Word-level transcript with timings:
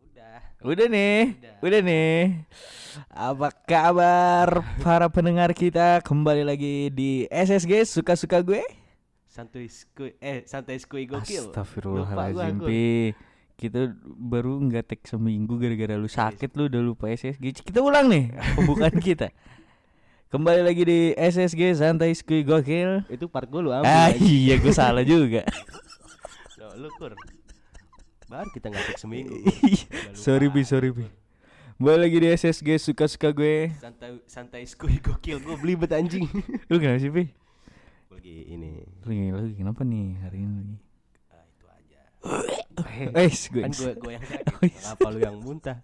Udah. 0.00 0.36
Udah 0.64 0.86
nih, 0.88 1.36
udah 1.60 1.80
nih. 1.84 2.16
Apa 3.12 3.52
kabar 3.68 4.64
para 4.80 5.12
pendengar 5.12 5.52
kita? 5.52 6.00
Kembali 6.00 6.48
lagi 6.48 6.88
di 6.88 7.28
SSG 7.28 7.84
suka-suka 7.84 8.40
gue. 8.40 8.64
Santuy 9.28 9.68
skuy 9.68 10.16
eh 10.16 10.48
santai 10.48 10.80
skuy 10.80 11.04
gokil. 11.04 11.52
Kita 13.56 13.92
baru 14.04 14.64
nggak 14.64 14.84
tag 14.96 15.00
seminggu 15.04 15.60
gara-gara 15.60 15.96
lu 16.00 16.08
sakit 16.08 16.56
lu 16.56 16.72
udah 16.72 16.80
lupa 16.80 17.12
SSG. 17.12 17.60
Kita 17.60 17.84
ulang 17.84 18.08
nih 18.08 18.32
pembukaan 18.56 18.96
kita. 18.96 19.28
Kembali 20.26 20.58
lagi 20.58 20.82
di 20.82 21.00
SSG 21.14 21.78
Santai 21.78 22.10
Skuy 22.10 22.42
Gokil. 22.42 23.06
Itu 23.06 23.30
part 23.30 23.46
gue 23.46 23.62
lu 23.62 23.70
ambil. 23.70 23.86
Ah 23.86 24.10
aja. 24.10 24.18
iya 24.18 24.58
gue 24.58 24.74
salah 24.74 25.06
juga. 25.06 25.46
Loh, 26.58 26.74
lu 26.82 26.90
kur. 26.98 27.14
Baru 28.26 28.50
kita 28.50 28.74
nggak 28.74 28.98
seminggu. 28.98 29.38
sorry 30.18 30.50
Pi, 30.50 30.66
sorry 30.66 30.90
Pi. 30.90 31.06
Kembali 31.78 32.10
lagi 32.10 32.18
di 32.18 32.28
SSG 32.34 32.68
suka-suka 32.82 33.30
gue. 33.30 33.70
Santai 33.78 34.18
santai 34.26 34.62
skuy 34.66 34.98
gokil. 34.98 35.38
Gue 35.38 35.54
belibet 35.62 35.94
anjing. 35.94 36.26
Lu 36.74 36.82
kenapa 36.82 36.98
sih? 36.98 37.14
Gua 37.14 37.22
lagi 38.18 38.36
ini. 38.50 38.82
Lu, 39.06 39.14
lu 39.14 39.54
kenapa 39.54 39.86
nih 39.86 40.18
hari 40.26 40.42
ini? 40.42 40.74
Ah, 41.30 41.46
itu 41.46 41.64
aja. 41.70 42.02
Eh, 43.14 43.30
gue 43.30 43.62
kan 43.62 43.70
gue 43.78 44.10
yang 44.10 44.26
sakit. 44.26 44.46
iya. 44.58 44.78
Kenapa 44.90 45.06
lu 45.06 45.18
yang 45.22 45.38
muntah? 45.38 45.78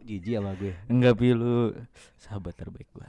Jijik 0.00 0.40
sama 0.40 0.52
gue. 0.56 0.74
Enggak 0.88 1.14
pi 1.20 1.28
lu 1.36 1.76
sahabat 2.16 2.54
terbaik 2.56 2.88
gua. 2.96 3.08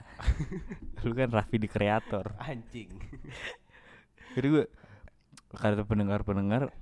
lu 1.06 1.12
kan 1.16 1.28
Raffi 1.32 1.56
di 1.56 1.68
kreator. 1.70 2.36
Anjing. 2.36 2.90
Jadi 4.34 4.46
gua 4.50 4.64
kata 5.54 5.86
pendengar-pendengar 5.86 6.74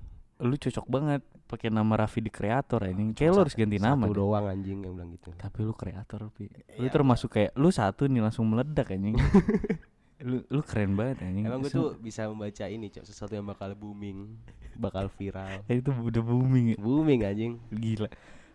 lu 0.43 0.57
cocok 0.59 0.87
banget 0.91 1.23
pakai 1.47 1.69
nama 1.71 1.93
Raffi 1.95 2.25
di 2.25 2.33
kreator 2.33 2.83
ini. 2.89 3.15
Kayak 3.15 3.31
lu 3.31 3.41
harus 3.47 3.55
ganti 3.55 3.79
nama. 3.79 4.09
Satu 4.09 4.11
deh. 4.11 4.19
doang 4.19 4.47
anjing 4.49 4.79
yang 4.83 4.93
bilang 4.97 5.11
gitu. 5.15 5.31
Tapi 5.37 5.59
lu 5.63 5.75
kreator 5.77 6.21
pi. 6.35 6.49
Lu 6.49 6.83
Iya, 6.83 6.89
termasuk 6.91 7.29
kayak 7.37 7.53
lu 7.55 7.69
satu 7.69 8.09
nih 8.09 8.23
langsung 8.25 8.49
meledak 8.49 8.91
anjing. 8.91 9.15
lu 10.29 10.43
lu 10.49 10.63
keren 10.65 10.99
banget 10.99 11.23
anjing. 11.23 11.45
Emang 11.47 11.63
gue 11.63 11.71
tuh 11.71 11.95
bisa 12.01 12.27
membaca 12.27 12.65
ini, 12.67 12.91
Cok, 12.91 13.05
sesuatu 13.07 13.37
yang 13.37 13.47
bakal 13.47 13.75
booming, 13.77 14.39
bakal 14.81 15.07
viral. 15.13 15.63
Itu 15.69 15.93
udah 15.93 16.23
booming 16.25 16.75
ya. 16.75 16.77
Booming 16.81 17.21
anjing. 17.23 17.53
Gila. 17.71 18.09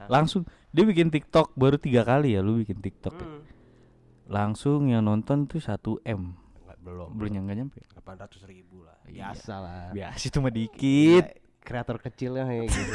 Langsung 0.06 0.46
dia 0.70 0.84
bikin 0.84 1.10
TikTok 1.10 1.52
baru 1.54 1.76
tiga 1.76 2.02
kali 2.02 2.34
ya 2.34 2.40
lu 2.40 2.62
bikin 2.62 2.78
TikTok. 2.78 3.12
ya. 3.12 3.24
Hmm. 3.24 3.42
Langsung 4.28 4.86
yang 4.86 5.02
nonton 5.02 5.46
tuh 5.46 5.58
1 5.58 5.74
M. 6.04 6.36
Enggak, 6.60 6.78
belum. 6.80 7.10
Belum 7.12 7.30
nyangka 7.34 7.54
nyampe. 7.56 7.80
800 7.98 8.44
ribu 8.46 8.84
lah. 8.84 8.98
Iya. 9.04 9.32
Biasa 9.32 9.54
lah. 9.58 9.84
Biasa 9.92 10.24
itu 10.24 10.38
mah 10.38 10.54
dikit. 10.54 11.26
Iya, 11.26 11.40
kreator 11.60 11.98
kecilnya 11.98 12.44
kayak 12.50 12.68
gitu. 12.68 12.94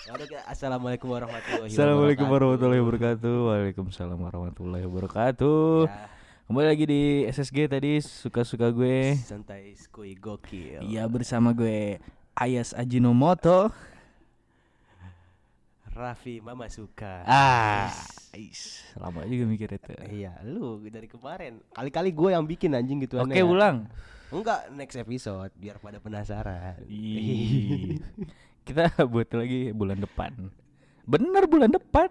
Ya 0.00 0.12
udah, 0.12 0.26
Kak. 0.28 0.44
Assalamualaikum 0.46 1.08
warahmatullahi 1.08 1.70
Assalamualaikum 1.70 2.24
wabarakatuh. 2.24 2.34
warahmatullahi 2.36 2.80
wabarakatuh. 2.82 3.34
Waalaikumsalam 3.42 4.18
warahmatullahi 4.18 4.84
wabarakatuh. 4.84 5.74
Ya, 5.86 6.08
Kembali 6.44 6.66
lagi 6.66 6.84
di 6.84 7.02
SSG 7.24 7.70
tadi 7.70 7.92
suka-suka 8.02 8.68
gue. 8.70 9.14
santai 9.16 9.70
skuy 9.72 10.18
gokil. 10.18 10.82
Iya 10.82 11.06
bersama 11.06 11.54
gue 11.54 12.02
Ayas 12.34 12.74
Ajinomoto. 12.74 13.70
Raffi 15.90 16.38
Mama 16.38 16.70
suka. 16.70 17.26
Ah, 17.26 17.90
is, 18.32 18.78
lama 18.94 19.26
juga 19.26 19.44
mikir 19.44 19.74
itu. 19.74 19.90
Iya, 20.06 20.38
lu 20.46 20.78
dari 20.86 21.10
kemarin. 21.10 21.58
Kali-kali 21.74 22.14
gue 22.14 22.30
yang 22.30 22.46
bikin 22.46 22.70
anjing 22.72 23.02
gitu 23.02 23.18
Oke, 23.18 23.42
ulang. 23.42 23.90
Enggak, 24.30 24.70
next 24.70 24.94
episode 24.94 25.50
biar 25.58 25.82
pada 25.82 25.98
penasaran. 25.98 26.78
Kita 28.66 28.86
buat 29.02 29.26
lagi 29.34 29.74
bulan 29.74 29.98
depan. 29.98 30.30
Bener 31.02 31.50
bulan 31.50 31.74
depan. 31.74 32.06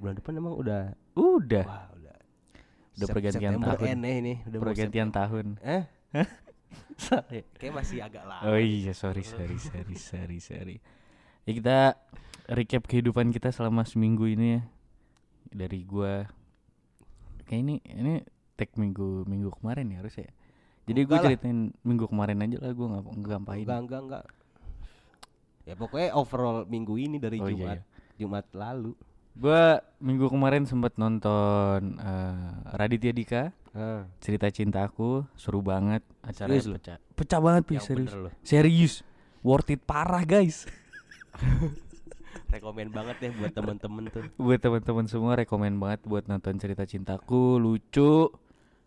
Bulan 0.00 0.16
depan 0.16 0.32
emang 0.34 0.56
udah 0.56 0.82
Udah. 1.12 1.64
wah 1.68 1.86
udah 1.92 2.16
Udah 2.96 3.06
Sep- 3.06 3.14
pergantian 3.14 3.52
September 3.52 3.76
tahun. 3.76 3.88
end 3.92 4.02
ya 4.02 4.14
ini, 4.16 4.34
udah 4.48 4.58
Pergantian 4.58 5.08
tahun. 5.12 5.46
Eh, 5.60 5.84
ya? 7.28 7.42
kayak 7.60 7.74
masih 7.76 8.00
agak 8.00 8.24
lama. 8.24 8.48
Oh 8.48 8.56
iya, 8.56 8.96
sorry, 8.96 9.20
sorry, 9.20 9.60
sorry, 9.60 9.96
sorry, 10.00 10.38
sorry. 10.40 10.76
Ya 11.42 11.52
kita 11.52 11.78
recap 12.46 12.86
kehidupan 12.86 13.30
kita 13.30 13.50
selama 13.50 13.82
seminggu 13.82 14.26
ini 14.26 14.58
ya. 14.58 14.62
Dari 15.52 15.82
gua 15.84 16.26
kayak 17.44 17.60
ini 17.60 17.74
ini 17.84 18.22
tag 18.56 18.72
minggu 18.78 19.26
minggu 19.26 19.50
kemarin 19.58 19.90
ya 19.92 20.00
harus 20.00 20.14
ya. 20.16 20.30
Jadi 20.82 21.00
gue 21.06 21.14
lah. 21.14 21.22
ceritain 21.22 21.70
minggu 21.86 22.10
kemarin 22.10 22.42
aja 22.42 22.58
lah 22.58 22.74
gue 22.74 22.86
nggak 22.86 23.04
ngapain. 23.22 23.62
Enggak, 23.62 23.80
enggak, 23.86 24.00
enggak. 24.02 24.24
Ya 25.62 25.74
pokoknya 25.78 26.10
overall 26.18 26.66
minggu 26.66 26.98
ini 26.98 27.22
dari 27.22 27.38
Oh, 27.38 27.46
iya, 27.46 27.54
Jumat 27.54 27.78
iya. 27.78 27.82
Jumat 28.18 28.46
lalu. 28.50 28.92
Gua 29.32 29.78
minggu 30.02 30.26
kemarin 30.28 30.66
sempat 30.66 30.98
nonton 30.98 31.96
eh, 31.96 32.52
Raditya 32.74 33.14
Dika 33.14 33.44
Ah, 33.72 34.04
cerita 34.20 34.52
cinta 34.52 34.84
aku 34.84 35.24
seru 35.32 35.64
banget 35.64 36.04
lu? 36.44 36.76
pecah 36.76 37.00
pecah 37.16 37.40
banget 37.40 37.64
yang 37.72 37.80
serius 37.80 38.12
serius 38.44 38.94
worth 39.40 39.72
it 39.72 39.80
parah 39.80 40.28
guys 40.28 40.68
Rekomen 42.48 42.88
banget 42.88 43.16
deh 43.18 43.32
buat 43.34 43.50
temen-temen 43.50 44.02
tuh. 44.08 44.24
buat 44.36 44.58
teman-teman 44.58 45.04
semua 45.04 45.32
rekomen 45.34 45.76
banget 45.76 46.00
buat 46.02 46.24
nonton 46.26 46.56
cerita 46.56 46.84
cintaku 46.84 47.56
lucu 47.56 48.28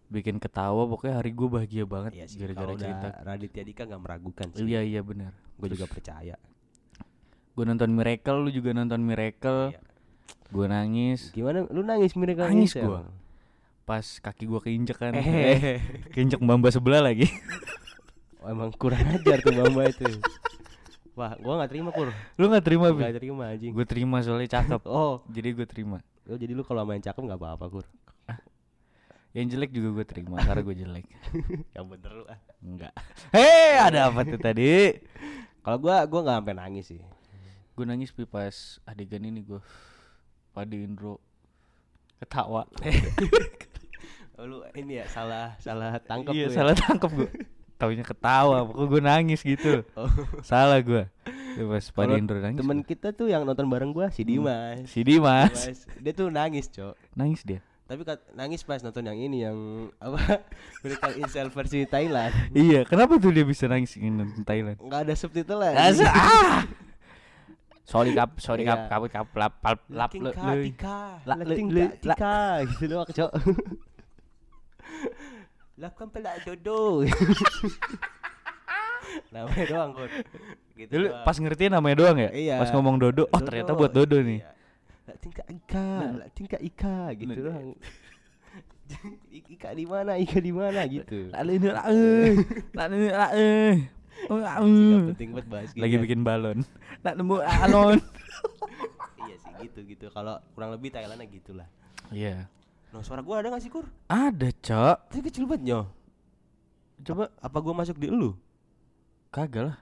bikin 0.07 0.37
ketawa 0.37 0.85
pokoknya 0.85 1.17
hari 1.17 1.31
gue 1.31 1.47
bahagia 1.47 1.83
banget 1.83 2.13
Iya 2.13 2.25
sih. 2.25 2.37
gara-gara 2.37 2.73
cerita 2.75 3.07
Raditya 3.19 3.63
Dika 3.63 3.83
nggak 3.83 4.01
meragukan 4.01 4.47
sih. 4.51 4.61
iya 4.63 4.81
iya 4.81 5.01
benar 5.01 5.33
Gue 5.55 5.71
juga 5.71 5.85
percaya. 5.85 6.37
gue 7.51 7.63
nonton 7.63 7.89
Miracle 7.89 8.39
lu 8.39 8.49
juga 8.49 8.69
nonton 8.71 8.99
Miracle 8.99 9.71
Iya. 9.71 9.81
gue 10.47 10.65
nangis 10.67 11.19
Gimana? 11.31 11.65
Lu 11.67 11.81
nangis 11.81 12.13
mereka 12.13 12.45
Nangis 12.45 12.75
gua. 12.75 13.09
pas 13.83 14.01
kaki 14.03 14.45
gue 14.45 14.59
keinjek 14.59 14.97
kan 14.99 15.13
Eh. 15.13 15.81
keinjek 16.13 16.37
mbak 16.37 16.69
sebelah 16.69 17.01
lagi 17.01 17.25
Oh, 18.37 18.51
emang 18.51 18.69
kurang 18.71 19.01
ajar 19.09 19.41
tuh 19.41 19.49
Bamba 19.51 19.89
itu. 19.89 20.05
Wah, 21.15 21.31
gua 21.39 21.53
nggak 21.57 21.71
terima 21.71 21.89
kur. 21.89 22.11
lu 22.35 22.45
nggak 22.45 22.65
terima 22.65 22.91
Pi? 22.91 22.99
Nggak 22.99 23.15
terima 23.15 23.43
anjing. 23.47 23.71
gue 23.71 23.85
terima 23.87 24.17
soalnya 24.19 24.49
cakep 24.51 24.81
Oh, 24.91 25.23
jadi 25.27 25.49
gue 25.51 25.63
terima 25.63 25.97
oh, 26.25 26.35
jadi 26.35 26.51
lu 26.51 26.61
kalau 26.61 26.83
main 26.83 26.99
cakep 26.99 27.21
nggak 27.21 27.39
apa-apa 27.39 27.65
kur. 27.71 27.85
yang 29.35 29.47
jelek 29.47 29.71
juga 29.71 29.89
gue 29.93 30.05
terima 30.05 30.39
karena 30.39 30.61
gue 30.61 30.75
jelek 30.75 31.05
Yang 31.75 31.85
bener 31.87 32.11
lu 32.13 32.23
ah. 32.27 32.39
enggak 32.59 32.93
hei 33.31 33.75
ada 33.77 34.07
apa 34.07 34.21
tuh 34.23 34.35
tadi 34.37 34.99
Kalau 35.59 35.77
gua 35.79 36.03
gua 36.05 36.19
nggak 36.21 36.37
sampai 36.39 36.55
nangis 36.55 36.85
sih. 36.85 37.01
gue 37.71 37.85
nangis 37.85 38.11
Pi, 38.11 38.23
pas 38.23 38.55
adegan 38.83 39.19
ini 39.21 39.39
gue 39.41 39.59
Padi 40.51 40.79
Indro 40.79 41.19
ketawa 42.17 42.63
Oh, 44.35 44.43
lu 44.43 44.57
ini 44.71 44.99
ya 44.99 45.07
salah 45.07 45.55
salah 45.57 45.95
tangkap 45.97 46.35
iya 46.35 46.47
ya. 46.47 46.51
salah 46.53 46.75
tangkap 46.75 47.07
gue 47.09 47.29
taunya 47.85 48.01
ketawa 48.01 48.65
pokoknya 48.65 48.89
gue 48.89 49.01
nangis 49.03 49.39
gitu 49.39 49.85
Oh. 49.93 50.09
salah 50.41 50.81
gue 50.81 51.05
pas 51.55 51.85
Kalau 51.87 52.17
Indro 52.17 52.35
nangis 52.37 52.59
Temen 52.59 52.79
gua. 52.79 52.87
kita 52.87 53.07
tuh 53.11 53.27
yang 53.27 53.41
nonton 53.41 53.63
bareng 53.65 53.89
gua 53.89 54.09
si 54.09 54.21
Dimas. 54.21 54.83
si 54.85 54.99
Dimas 55.01 55.53
Dimas. 55.55 55.87
Dia 55.97 56.11
tuh 56.11 56.27
nangis, 56.27 56.67
Cok. 56.67 56.97
nangis 57.13 57.41
dia 57.41 57.63
Tapi 57.85 58.01
kat- 58.01 58.27
nangis 58.33 58.59
pas 58.59 58.81
nonton 58.81 58.99
yang 59.01 59.15
ini 59.15 59.37
yang 59.41 59.55
apa? 59.95 60.41
Miracle 60.81 61.15
in 61.15 61.29
Cell 61.29 61.47
versi 61.47 61.85
Thailand. 61.85 62.33
iya 62.51 62.81
kenapa 62.83 63.15
tuh 63.15 63.29
dia 63.29 63.45
bisa 63.45 63.65
nangis 63.65 63.93
nonton 63.95 64.41
Thailand 64.41 64.75
Enggak 64.77 65.01
ada 65.01 65.13
subtitle 65.13 65.61
lah. 65.61 65.71
Ah 66.03 66.65
sorry 67.85 68.11
kap 68.11 68.35
sorry 68.37 68.65
kap 68.65 68.79
Iya. 68.81 68.89
kabut 68.89 69.09
kap 69.09 69.27
lap 69.31 69.53
lap 69.61 69.79
lap 69.87 70.09
Lating 70.09 70.23
le- 70.23 70.33
ka 70.33 70.43
le- 70.43 70.65
tika, 70.65 70.97
La- 71.23 71.37
Lakukan 75.75 76.07
pelak 76.09 76.43
dodo. 76.43 77.03
Namanya 79.31 79.65
doang, 79.65 79.89
Kur. 79.93 80.09
Gitu. 80.75 80.91
Lu 80.91 81.07
doang. 81.07 81.23
pas 81.23 81.33
ngertiin 81.33 81.71
namanya 81.71 81.95
doang 81.97 82.17
ya 82.17 82.29
Iya. 82.29 82.55
pas 82.59 82.69
ngomong 82.69 82.99
Dodo 82.99 83.23
oh 83.25 83.39
ternyata 83.39 83.71
buat 83.71 83.89
Dodo 83.89 84.19
nih 84.19 84.43
Iya. 84.43 84.49
Lating 85.05 85.31
ka 85.31 85.43
ika, 85.47 85.87
lating 86.19 86.47
ka 86.49 86.57
ika 86.59 86.97
gitu 87.15 87.31
Nah. 87.31 87.37
doang. 87.39 87.67
Ika 89.49 89.71
di 89.71 89.83
mana? 89.83 90.11
Ika 90.15 90.37
di 90.37 90.51
mana 90.51 90.79
gitu. 90.85 91.31
Lalu 91.31 91.49
ini 91.57 91.67
lah 91.69 91.83
eh 91.87 92.31
lalu 92.71 92.93
ini 92.97 93.09
lah 93.09 93.29
eh 93.33 93.73
Oh, 94.25 94.37
eh. 94.37 95.01
penting 95.11 95.29
banget 95.31 95.47
bahas 95.47 95.69
lagi 95.73 95.91
ginian. 95.91 96.01
bikin 96.01 96.19
balon 96.21 96.57
nak 97.01 97.13
nemu 97.15 97.35
alon 97.41 97.97
Iya 99.21 99.35
sih 99.37 99.51
gitu 99.61 99.79
gitu. 99.85 100.05
Kalau 100.09 100.37
kurang 100.51 100.71
lebih 100.71 100.89
Thailandnya 100.89 101.25
gitulah. 101.25 101.65
iya 102.09 102.45
Nah, 102.95 103.03
suara 103.03 103.19
gua 103.19 103.43
ada 103.43 103.51
gak 103.51 103.59
sih, 103.59 103.67
Kur? 103.67 103.83
ada 104.07 104.47
cok 104.55 105.11
Tapi 105.11 105.19
kecil 105.21 105.43
banget, 105.43 105.67
Nyo. 105.67 105.81
coba 107.03 107.27
Apa 107.37 107.59
gua 107.59 107.75
masuk 107.75 107.99
di 107.99 108.07
lu? 108.07 108.31
kagak 109.27 109.67
lah 109.67 109.77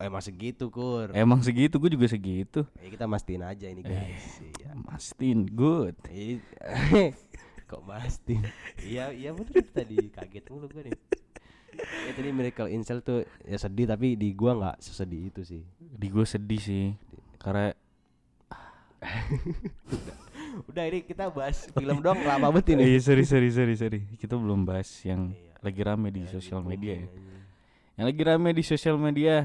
Eh, 0.00 0.08
masih 0.08 0.32
gitu, 0.32 0.66
Kur. 0.66 1.12
emang 1.12 1.38
segitu 1.38 1.76
gue 1.76 1.92
juga 1.92 2.08
segitu 2.08 2.64
Ya 2.74 2.88
kita 2.88 3.04
mastiin 3.04 3.44
aja 3.44 3.68
ini 3.68 3.84
guys. 3.84 4.40
Iya. 4.56 4.72
Mastin 4.74 5.44
good 5.46 5.92
Ih, 6.08 6.40
Kok 7.68 7.84
mastiin? 7.84 8.42
Iya, 8.80 9.12
iya 9.12 9.30
bener 9.30 9.62
tadi 9.68 10.08
kaget 10.08 10.48
mulu 10.48 10.66
gue 10.66 10.88
nih. 10.88 10.96
ya 12.02 12.12
tadi 12.12 12.28
miracle 12.30 12.66
incel 12.66 12.98
tuh 12.98 13.22
ya 13.42 13.56
sedih 13.56 13.86
tapi 13.86 14.12
di 14.12 14.32
gua 14.32 14.52
nggak 14.54 14.76
sesedih 14.78 15.28
itu 15.28 15.40
sih 15.42 15.62
Di 15.78 16.08
gue 16.08 16.24
sedih 16.24 16.60
sih 16.60 16.86
karena 17.36 17.76
udah 20.66 20.84
ini 20.84 21.00
kita 21.02 21.28
bahas 21.28 21.66
film 21.68 21.98
dong 21.98 22.20
lama 22.22 22.50
banget 22.50 22.76
ini. 22.76 22.94
Iya 22.94 23.00
sorry 23.02 23.24
sorry 23.24 23.48
sorry 23.48 23.74
sorry. 23.74 24.00
Kita 24.14 24.34
belum 24.34 24.62
bahas 24.62 24.88
yang 25.02 25.32
Iya. 25.32 25.56
lagi 25.60 25.80
rame 25.80 26.08
di 26.10 26.22
Ya, 26.24 26.30
sosial 26.30 26.60
di 26.60 26.68
media 26.68 26.94
ya. 26.94 27.06
aja. 27.06 27.20
Yang 27.92 28.06
lagi 28.08 28.22
rame 28.24 28.48
di 28.52 28.62
sosial 28.62 28.96
media 28.96 29.36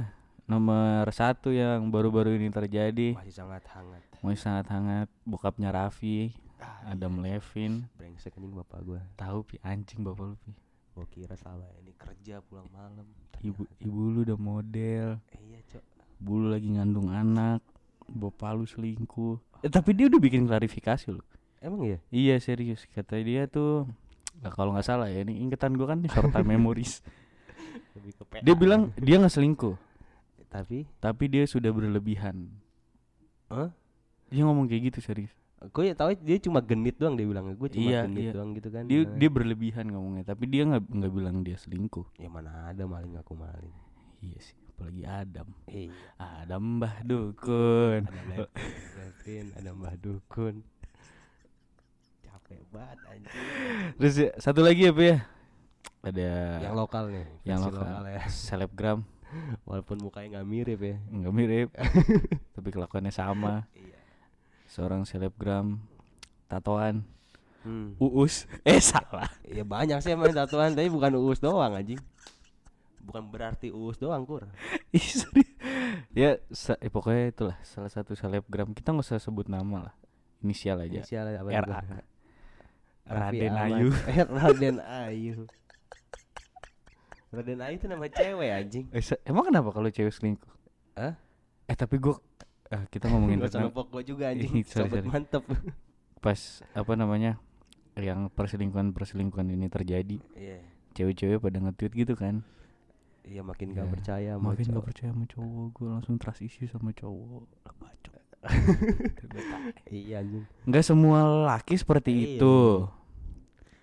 Nomor 0.47 1.03
satu 1.11 1.51
yang 1.51 1.91
baru-baru 1.91 2.39
ini 2.39 2.47
terjadi. 2.47 3.19
Masih 3.19 3.35
sangat 3.35 3.67
hangat. 3.67 3.99
Masih 4.23 4.39
sangat 4.39 4.65
hangat. 4.71 5.07
Bokapnya 5.27 5.75
Raffi 5.75 6.31
ah, 6.63 6.95
Adam 6.95 7.19
Levin. 7.19 7.83
Brengsek 7.99 8.31
anjing 8.39 8.55
bapak 8.55 8.79
gua. 8.79 9.03
Tahu 9.19 9.43
pi 9.43 9.59
anjing 9.59 10.07
bapak 10.07 10.23
lu 10.23 10.35
pi. 10.39 10.55
Gua 10.95 11.03
kira 11.11 11.35
selama 11.35 11.67
ini 11.83 11.91
kerja 11.99 12.39
pulang 12.39 12.63
malam. 12.71 13.03
Ibu 13.43 13.59
Ternyata- 13.59 13.83
ibu 13.83 13.99
lu 14.07 14.19
udah 14.23 14.39
model. 14.39 15.07
Eh, 15.35 15.41
iya 15.51 15.59
cok. 15.67 15.83
Ibu 16.23 16.31
lu 16.39 16.47
lagi 16.47 16.69
ngandung 16.71 17.11
anak 17.11 17.59
Bapak 18.07 18.55
lu 18.55 18.63
selingkuh. 18.63 19.35
Eh, 19.61 19.69
Tapi 19.69 19.91
dia 19.91 20.07
udah 20.07 20.19
bikin 20.19 20.47
klarifikasi 20.47 21.11
loh. 21.11 21.25
Emang 21.59 21.83
iya? 21.83 21.97
Iya 22.09 22.35
serius. 22.39 22.85
Kata 22.87 23.17
dia 23.17 23.49
tuh 23.49 23.89
nah, 24.39 24.53
Kalau 24.53 24.77
nggak 24.77 24.85
salah 24.85 25.09
ya 25.09 25.25
Ini 25.25 25.41
ingetan 25.41 25.73
gua 25.73 25.91
kan 25.91 25.99
short 26.05 26.31
time 26.31 26.47
memories. 26.55 27.01
Dia 28.45 28.53
bilang 28.53 28.93
dia 28.95 29.17
nggak 29.17 29.33
selingkuh. 29.33 29.75
Tapi? 30.47 30.87
Tapi 31.01 31.23
dia 31.27 31.43
sudah 31.43 31.73
berlebihan. 31.73 32.47
Hah? 33.51 33.73
Dia 34.31 34.43
ngomong 34.47 34.69
kayak 34.69 34.93
gitu 34.93 34.99
serius. 35.03 35.33
Gue 35.73 35.89
ya 35.89 35.97
tahu 35.97 36.13
dia 36.21 36.37
cuma 36.37 36.61
genit 36.61 37.01
doang 37.01 37.17
dia 37.17 37.25
bilang. 37.25 37.49
Gue 37.57 37.67
cuma 37.73 37.89
Iya, 37.89 38.05
genit 38.05 38.29
iya. 38.29 38.31
doang 38.37 38.53
gitu 38.53 38.69
kan 38.69 38.85
Dia 38.85 39.09
Nah, 39.09 39.17
dia 39.17 39.29
berlebihan 39.33 39.89
ngomongnya 39.89 40.23
Tapi 40.29 40.45
dia 40.45 40.69
nggak 40.69 40.85
nggak 40.85 41.11
bilang 41.11 41.41
dia 41.41 41.57
selingkuh. 41.57 42.05
Ya 42.21 42.29
mana 42.29 42.69
ada 42.69 42.85
maling 42.85 43.17
aku 43.17 43.33
maling. 43.33 43.73
Iya 44.21 44.37
sih 44.39 44.66
Apalagi 44.77 45.09
Adam. 45.09 45.49
Iya. 45.65 45.89
Adam 46.21 46.77
Mbah 46.77 47.01
Dukun. 47.01 48.05
Ada 48.05 48.21
Levin, 48.29 48.45
Levin 48.93 49.45
ada 49.57 49.69
Mbah 49.73 49.95
Dukun. 49.97 50.55
Capek 52.21 52.61
banget 52.69 52.97
anjing. 53.09 53.33
Terus 53.97 54.15
ya, 54.21 54.29
satu 54.37 54.61
lagi 54.61 54.85
apa 54.85 55.01
ya? 55.01 55.17
Ada 56.05 56.29
yang 56.61 56.77
lokal 56.77 57.09
nih 57.09 57.25
yang 57.41 57.65
versi 57.65 57.73
lokal, 57.73 58.03
ya. 58.05 58.21
Selebgram. 58.29 58.99
Walaupun 59.65 59.97
mukanya 59.97 60.37
nggak 60.37 60.47
mirip 60.47 60.79
ya. 60.85 60.95
Nggak 61.09 61.33
mirip. 61.33 61.69
Tapi 62.53 62.69
kelakuannya 62.69 63.09
sama. 63.09 63.65
Iya. 63.73 63.97
Seorang 64.69 65.09
selebgram 65.09 65.81
Tatoan. 66.45 67.01
Hmm. 67.65 67.97
Uus. 67.97 68.45
Eh 68.61 68.77
salah. 68.77 69.25
Ya 69.41 69.65
banyak 69.65 70.05
sih 70.05 70.13
emang 70.13 70.37
tatuan 70.37 70.77
tapi 70.77 70.87
bukan 70.93 71.17
uus 71.17 71.41
doang 71.41 71.73
anjing 71.73 71.97
bukan 73.07 73.23
berarti 73.31 73.71
uus 73.71 73.95
doang 73.95 74.27
kur 74.27 74.43
sorry. 74.99 75.47
ya 76.11 76.35
eh, 76.83 76.91
pokoknya 76.91 77.31
itulah 77.31 77.57
salah 77.63 77.87
satu 77.87 78.11
selebgram 78.19 78.75
kita 78.75 78.91
nggak 78.91 79.07
usah 79.07 79.23
sebut 79.23 79.47
nama 79.47 79.87
lah 79.87 79.95
inisial 80.43 80.83
aja 80.83 80.99
inisial 80.99 81.25
apa 81.31 81.49
RA. 81.49 81.79
Raden. 83.07 83.55
Ayu. 83.55 83.87
Eh, 84.11 84.19
Raden 84.27 84.77
Ayu 84.83 85.47
Raden 87.31 87.59
Ayu 87.63 87.75
itu 87.79 87.87
nama 87.87 88.05
cewek 88.11 88.49
anjing 88.51 88.85
Eh, 88.91 88.99
emang 89.23 89.47
kenapa 89.47 89.71
kalau 89.71 89.87
cewek 89.87 90.11
selingkuh 90.11 90.51
Hah? 90.99 91.15
eh 91.71 91.75
tapi 91.79 92.03
gua 92.03 92.19
eh, 92.67 92.83
kita 92.91 93.07
ngomongin 93.07 93.47
tentang 93.47 93.71
gua 93.71 94.03
juga 94.03 94.35
anjing 94.35 94.59
Sobat 94.67 94.99
sorry. 94.99 95.07
mantep 95.07 95.43
pas 96.19 96.39
apa 96.75 96.93
namanya 96.99 97.39
yang 97.95 98.27
perselingkuhan 98.27 98.91
perselingkuhan 98.91 99.47
ini 99.47 99.71
terjadi 99.71 100.19
Iya 100.35 100.59
cewek-cewek 100.97 101.37
pada 101.37 101.61
nge-tweet 101.61 101.93
gitu 101.93 102.13
kan 102.17 102.41
Iya 103.27 103.41
makin 103.43 103.67
gak 103.71 103.83
Ya, 103.83 103.91
percaya 103.91 104.31
sama 104.33 104.47
makin 104.49 104.63
cowok. 104.63 104.73
gak 104.73 104.85
percaya 104.85 105.09
sama 105.11 105.25
cowok 105.27 105.65
gue 105.73 105.87
langsung 105.89 106.15
trust 106.15 106.41
issue 106.41 106.65
sama 106.65 106.89
cowok 106.91 107.43
Lah, 107.59 107.73
bacot. 107.81 109.73
Iya 109.87 110.21
anjing 110.21 110.45
nggak 110.63 110.83
semua 110.83 111.19
laki 111.49 111.75
seperti 111.75 112.11
Iya. 112.11 112.23
itu 112.33 112.55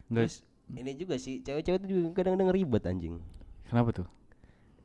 nggak 0.07 0.25
Terus 0.25 0.37
ini 0.73 0.91
juga 0.95 1.15
sih 1.17 1.41
cewek-cewek 1.41 1.79
itu 1.79 1.87
juga 1.93 2.09
kadang-kadang 2.17 2.51
ribet 2.51 2.85
anjing 2.85 3.21
kenapa 3.67 3.91
tuh 3.95 4.09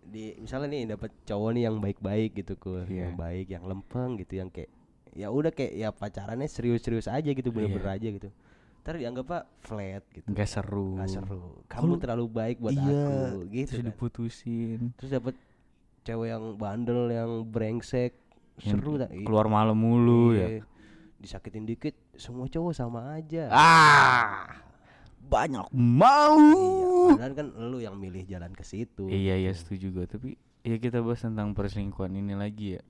di 0.02 0.34
misalnya 0.36 0.68
nih 0.68 0.82
dapat 0.90 1.14
cowok 1.24 1.50
nih 1.54 1.64
yang 1.64 1.76
baik-baik 1.78 2.32
gitu 2.36 2.54
kur 2.56 2.84
Iya. 2.84 3.08
yang 3.08 3.16
baik 3.16 3.48
yang 3.48 3.64
lempeng 3.64 4.18
gitu 4.18 4.36
yang 4.36 4.50
kayak 4.50 4.68
ya 5.14 5.30
udah 5.30 5.50
kayak 5.50 5.74
ya 5.74 5.90
pacarannya 5.90 6.46
serius-serius 6.46 7.08
aja 7.08 7.30
gitu 7.30 7.50
bener-bener 7.50 7.86
Iya. 7.86 7.96
aja 7.96 8.08
gitu 8.12 8.30
ntar 8.90 8.98
dianggap 8.98 9.26
pak 9.30 9.44
flat 9.62 10.02
gitu. 10.10 10.26
Nggak 10.26 10.50
seru. 10.50 10.98
Nggak 10.98 11.10
seru. 11.14 11.62
Kamu 11.70 11.78
Kalau- 11.94 12.02
terlalu 12.02 12.26
baik 12.26 12.58
buat 12.58 12.74
iya 12.74 12.82
aku 12.82 13.46
gitu 13.54 13.70
terus 13.70 13.78
kan. 13.78 13.90
diputusin. 13.94 14.80
Terus 14.98 15.12
dapat 15.14 15.36
cewek 16.02 16.28
yang 16.34 16.44
bandel 16.58 17.02
yang 17.14 17.46
brengsek. 17.46 18.18
Yang 18.66 18.82
seru 18.82 18.98
tak? 18.98 19.14
Keluar 19.14 19.46
malam 19.46 19.78
mulu 19.78 20.34
ya. 20.34 20.58
Iya. 20.58 20.64
disakitin 21.20 21.68
dikit 21.68 21.94
semua 22.16 22.48
cowok 22.48 22.72
sama 22.74 23.14
aja. 23.14 23.52
Ah! 23.52 24.56
Banyak 25.20 25.68
mau. 25.70 26.40
Iya 27.12 27.14
padahal 27.14 27.34
kan 27.36 27.48
lu 27.70 27.78
yang 27.84 27.94
milih 28.00 28.24
jalan 28.26 28.56
ke 28.56 28.64
situ. 28.66 29.06
Iya 29.06 29.36
iya 29.38 29.52
setuju 29.54 29.92
gue 29.94 30.06
tapi 30.08 30.30
ya 30.66 30.80
kita 30.80 31.04
bahas 31.04 31.22
tentang 31.22 31.52
perselingkuhan 31.54 32.16
ini 32.16 32.34
lagi 32.34 32.80
ya 32.80 32.82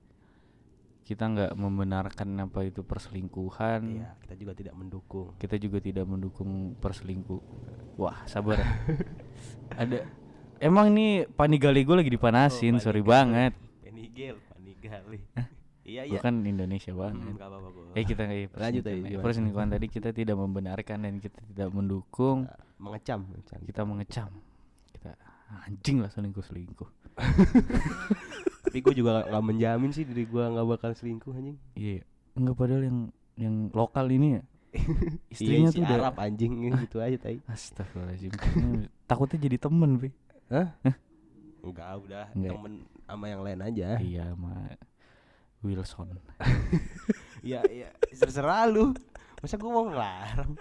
kita 1.10 1.26
nggak 1.26 1.52
membenarkan 1.58 2.38
apa 2.38 2.62
itu 2.62 2.86
perselingkuhan 2.86 3.82
iya 3.82 4.14
kita 4.22 4.38
juga 4.38 4.52
tidak 4.54 4.78
mendukung 4.78 5.34
kita 5.42 5.58
juga 5.58 5.82
tidak 5.82 6.06
mendukung 6.06 6.78
perselingkuh 6.78 7.42
wah 7.98 8.22
sabar 8.30 8.62
ada 9.80 10.06
emang 10.62 10.94
nih 10.94 11.26
panigali 11.34 11.82
gue 11.82 11.98
lagi 11.98 12.14
dipanasin 12.14 12.78
Oh, 12.78 12.82
sorry 12.82 13.02
banget 13.02 13.58
Penigel 13.82 14.38
panigali 14.54 15.18
iya 15.82 16.06
iya 16.06 16.22
kan 16.22 16.46
Indonesia 16.46 16.94
Hmm, 16.94 17.02
banget 17.02 17.34
nggak 17.34 17.48
apa-apa. 17.50 17.98
Eh 17.98 18.04
kita 18.06 18.22
kayak 18.30 18.54
Lanjut 18.54 18.82
gimana? 18.86 19.24
Perselingkuhan 19.26 19.68
tadi 19.74 19.86
kita 19.90 20.10
tidak 20.14 20.36
membenarkan 20.38 20.98
dan 21.02 21.14
kita 21.18 21.42
tidak 21.50 21.68
mendukung. 21.74 22.46
mengecam, 22.78 23.26
mengecam. 23.26 23.58
Kita 23.66 23.80
mengecam. 23.82 24.30
Kita 24.94 25.10
anjing 25.66 25.98
lah 25.98 26.10
selingkuh 26.14 26.46
selingkuh. 26.46 26.90
tapi 28.60 28.78
gue 28.84 28.94
juga 28.94 29.24
nggak 29.24 29.44
menjamin 29.44 29.90
sih 29.90 30.04
diri 30.04 30.28
gue 30.28 30.44
nggak 30.44 30.66
bakal 30.68 30.90
selingkuh 30.92 31.32
anjing. 31.32 31.58
Iya. 31.74 32.04
Enggak 32.36 32.54
padahal 32.60 32.82
yang 32.84 32.98
yang 33.40 33.54
lokal 33.72 34.06
ini 34.12 34.38
ya. 34.38 34.42
iya 34.76 35.32
Istrinya 35.34 35.70
si 35.72 35.76
tuh 35.80 35.84
udah 35.88 35.96
Arab 35.96 36.16
anjing. 36.20 36.52
Gitu 36.84 36.96
aja 37.00 37.16
tai. 37.16 37.40
Astagfirullahaladzim. 37.48 38.32
Takutnya 39.10 39.38
jadi 39.40 39.56
temen 39.56 39.90
Pi 39.96 40.10
enggak 41.60 41.92
udah. 42.08 42.26
Enggak. 42.32 42.52
temen 42.56 42.72
sama 43.04 43.24
yang 43.28 43.40
lain 43.44 43.60
aja. 43.60 43.88
Iya 44.00 44.22
sama 44.32 44.52
Wilson. 45.60 46.08
Iya 47.40 47.60
iya. 47.68 47.88
Terserah 48.12 48.68
lu. 48.68 48.92
Masa 49.40 49.56
gue 49.56 49.72
mau 49.72 49.88
ngelarang? 49.88 50.52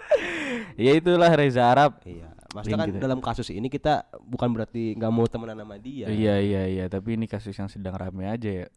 Ya 0.79 0.95
itulah 0.95 1.31
Reza 1.35 1.67
Arab. 1.67 1.99
Iya 2.07 2.38
maksudnya 2.55 2.79
kan 2.81 2.89
gitu. 2.89 2.99
dalam 3.01 3.19
kasus 3.21 3.47
ini 3.53 3.69
kita 3.69 4.09
bukan 4.25 4.49
berarti 4.49 4.97
nggak 4.97 5.11
mau 5.13 5.25
temenan 5.29 5.61
sama 5.61 5.77
dia. 5.77 6.09
Iya 6.09 6.35
iya 6.41 6.63
iya. 6.65 6.85
Tapi 6.89 7.13
ini 7.15 7.29
kasus 7.29 7.53
yang 7.53 7.69
sedang 7.69 7.93
rame 7.93 8.25
aja 8.25 8.49
ya. 8.65 8.67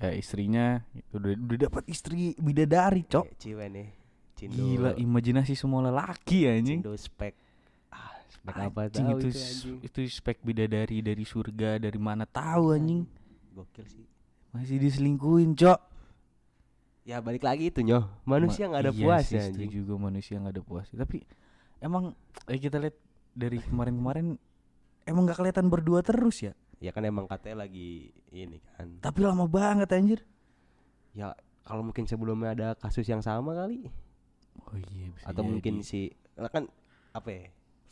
Ya 0.00 0.10
istrinya 0.16 0.80
Udah, 1.12 1.36
udah 1.36 1.58
dapat 1.68 1.84
istri 1.86 2.32
bidadari 2.40 3.04
cok. 3.04 3.24
Kayak 3.28 3.38
Ciwe 3.38 3.66
nih 3.68 3.88
Cindo. 4.32 4.56
Gila 4.56 4.90
imajinasi 4.96 5.52
semua 5.52 5.84
lelaki 5.84 6.48
anjing. 6.48 6.80
Cindo 6.80 6.96
spek. 6.96 7.36
Ah 7.92 8.16
spek 8.32 8.54
apa 8.56 8.80
Anjing, 8.88 9.06
tahu 9.06 9.18
itu, 9.20 9.28
itu, 9.84 10.00
anjing. 10.00 10.08
spek 10.08 10.38
bidadari 10.40 11.04
dari 11.04 11.24
surga 11.28 11.76
dari 11.76 12.00
mana 12.00 12.24
tahu 12.24 12.72
anjing. 12.72 13.04
gokil 13.52 13.84
sih. 13.84 14.06
Masih 14.56 14.80
diselingkuhin 14.80 15.52
cok. 15.52 15.78
Ya 17.04 17.20
balik 17.20 17.44
lagi 17.44 17.68
itu 17.68 17.84
nyoh. 17.84 18.08
Manusia 18.24 18.66
Ma- 18.66 18.76
nggak 18.76 18.82
ada 18.88 18.92
iya 18.96 19.04
puasnya 19.04 19.40
sih, 19.44 19.48
anjing 19.52 19.68
setuju 19.68 19.78
gue 19.84 19.98
manusia 20.00 20.34
nggak 20.40 20.54
ada 20.56 20.62
puasnya 20.64 20.96
tapi 21.04 21.18
emang 21.80 22.14
eh 22.46 22.60
kita 22.60 22.78
lihat 22.80 22.96
dari 23.34 23.58
kemarin-kemarin 23.60 24.36
emang 25.08 25.22
nggak 25.26 25.38
kelihatan 25.40 25.66
berdua 25.68 26.00
terus 26.04 26.44
ya? 26.44 26.52
Ya 26.80 26.96
kan 26.96 27.04
emang 27.04 27.28
katanya 27.28 27.66
lagi 27.68 28.14
ini 28.32 28.60
kan. 28.76 29.00
Tapi 29.04 29.20
lama 29.20 29.44
banget 29.44 29.92
anjir. 29.92 30.20
Ya 31.12 31.36
kalau 31.64 31.84
mungkin 31.84 32.08
sebelumnya 32.08 32.56
ada 32.56 32.68
kasus 32.78 33.04
yang 33.08 33.20
sama 33.20 33.52
kali. 33.52 33.90
Oh 34.60 34.76
iya 34.76 35.08
bisa 35.12 35.26
atau 35.28 35.42
jadi. 35.44 35.50
mungkin 35.50 35.74
si 35.80 36.12
kan 36.36 36.68
apa 37.12 37.28
ya 37.28 37.44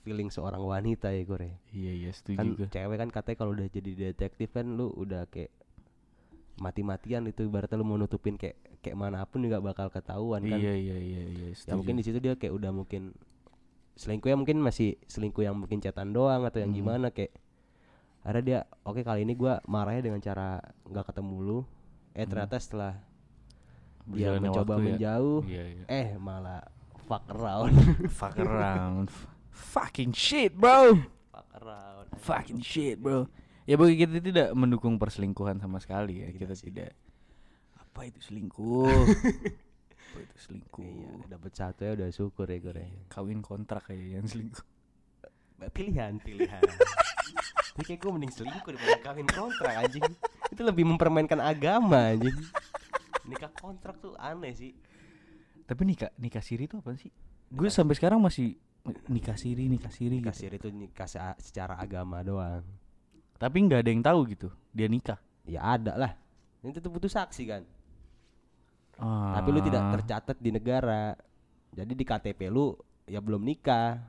feeling 0.07 0.33
seorang 0.33 0.63
wanita 0.63 1.13
ya 1.13 1.23
gue 1.27 1.53
iya 1.75 1.93
iya 1.93 2.11
setuju 2.15 2.39
kan 2.41 2.47
juga 2.57 2.67
cewek 2.73 2.97
kan 2.97 3.09
katanya 3.13 3.37
kalau 3.37 3.53
udah 3.53 3.69
jadi 3.69 3.91
detektif 3.93 4.49
kan 4.57 4.67
lu 4.73 4.89
udah 4.95 5.29
kayak 5.29 5.53
mati-matian 6.59 7.29
itu 7.31 7.47
ibaratnya 7.47 7.79
lu 7.79 7.87
mau 7.87 7.99
nutupin 8.01 8.35
kayak 8.35 8.59
kayak 8.83 8.97
mana 8.99 9.23
pun 9.27 9.47
juga 9.47 9.63
bakal 9.63 9.91
ketahuan 9.91 10.43
kan. 10.43 10.59
Iya 10.59 10.75
iya 10.75 10.97
iya 10.99 11.23
iya 11.23 11.47
ya 11.51 11.55
setuju. 11.55 11.77
mungkin 11.79 11.95
di 11.99 12.05
situ 12.05 12.19
dia 12.19 12.35
kayak 12.35 12.55
udah 12.55 12.71
mungkin 12.75 13.15
selingkuh 13.99 14.31
ya 14.31 14.37
mungkin 14.39 14.63
masih 14.63 14.95
selingkuh 15.05 15.43
yang 15.43 15.59
mungkin 15.59 15.83
cetan 15.83 16.15
doang 16.15 16.47
atau 16.47 16.63
yang 16.63 16.71
Hmm. 16.71 16.79
gimana 16.79 17.11
kayak 17.11 17.35
ada 18.23 18.39
dia 18.39 18.59
oke 18.83 19.03
kali 19.03 19.23
ini 19.23 19.35
gua 19.35 19.59
marahnya 19.65 20.07
dengan 20.07 20.21
cara 20.21 20.63
nggak 20.85 21.07
ketemu 21.07 21.37
lu 21.37 21.59
eh 22.13 22.23
Hmm. 22.23 22.31
ternyata 22.31 22.57
setelah 22.57 22.95
dia 24.07 24.39
mencoba 24.39 24.73
waktu 24.73 24.81
ya. 24.81 24.87
menjauh 24.87 25.39
iya 25.45 25.65
iya 25.69 25.85
eh 25.85 26.09
malah 26.17 26.63
fuck 27.05 27.27
around 27.29 27.75
fuck 28.19 28.39
around 28.39 29.11
fucking 29.51 30.15
shit 30.15 30.55
bro 30.55 30.95
fuck 31.29 31.49
around 31.55 32.07
Fucking 32.19 32.59
shit, 32.59 32.99
bro. 32.99 33.31
Ya 33.63 33.77
bagi 33.77 33.95
kita 33.95 34.19
tidak 34.19 34.51
mendukung 34.51 34.99
perselingkuhan 34.99 35.61
sama 35.61 35.79
sekali 35.79 36.25
ya. 36.25 36.33
Kita 36.33 36.51
sih. 36.51 36.67
tidak. 36.67 36.97
Apa 37.77 38.09
itu 38.09 38.19
selingkuh? 38.19 39.07
apa 40.19 40.27
itu 40.27 40.37
selingkuh? 40.43 40.83
Iya, 40.83 41.11
dapat 41.31 41.53
satu 41.55 41.81
ya 41.87 41.93
udah 41.95 42.09
syukur 42.11 42.47
ya 42.51 42.59
gue. 42.59 43.07
Kawin 43.07 43.39
kontrak 43.39 43.87
kayak 43.87 44.19
yang 44.19 44.27
selingkuh. 44.27 44.67
Pilihan, 45.77 46.19
pilihan. 46.19 46.63
Tapi 47.79 47.83
kayak 47.87 48.03
gue 48.03 48.11
mending 48.11 48.35
selingkuh 48.35 48.71
daripada 48.75 48.99
kawin 49.07 49.29
kontrak 49.31 49.75
anjing. 49.79 50.03
Itu 50.51 50.63
lebih 50.67 50.83
mempermainkan 50.83 51.39
agama 51.39 52.11
anjing. 52.11 52.35
Nikah 53.31 53.55
kontrak 53.55 54.03
tuh 54.03 54.19
aneh 54.19 54.51
sih. 54.55 54.75
Tapi 55.63 55.83
nikah 55.87 56.11
nikah 56.19 56.43
siri 56.43 56.67
itu 56.67 56.83
apa 56.83 56.99
sih? 56.99 57.15
Gue 57.55 57.71
sampai 57.71 57.95
sekarang 57.95 58.19
masih 58.19 58.59
nikah 59.07 59.39
siri 59.39 59.71
nikah 59.71 59.95
siri 59.95 60.19
gitu. 60.19 60.27
Kasir 60.27 60.51
itu 60.59 60.69
nikah 60.75 61.07
se- 61.07 61.39
secara 61.39 61.79
agama 61.79 62.25
doang. 62.27 62.67
Tapi 63.39 63.57
nggak 63.63 63.87
ada 63.87 63.91
yang 63.95 64.03
tahu 64.03 64.21
gitu. 64.35 64.49
Dia 64.75 64.91
nikah. 64.91 65.23
Ya 65.47 65.63
ada 65.63 65.95
lah. 65.95 66.13
Ini 66.67 66.75
tuh 66.83 66.91
butuh 66.91 67.11
saksi 67.11 67.43
kan. 67.47 67.63
Ah. 68.99 69.39
Tapi 69.39 69.49
lu 69.51 69.61
tidak 69.63 69.83
tercatat 69.95 70.37
di 70.37 70.51
negara. 70.51 71.15
Jadi 71.71 71.93
di 71.95 72.03
KTP 72.03 72.51
lu 72.51 72.75
ya 73.07 73.23
belum 73.23 73.41
nikah. 73.41 74.03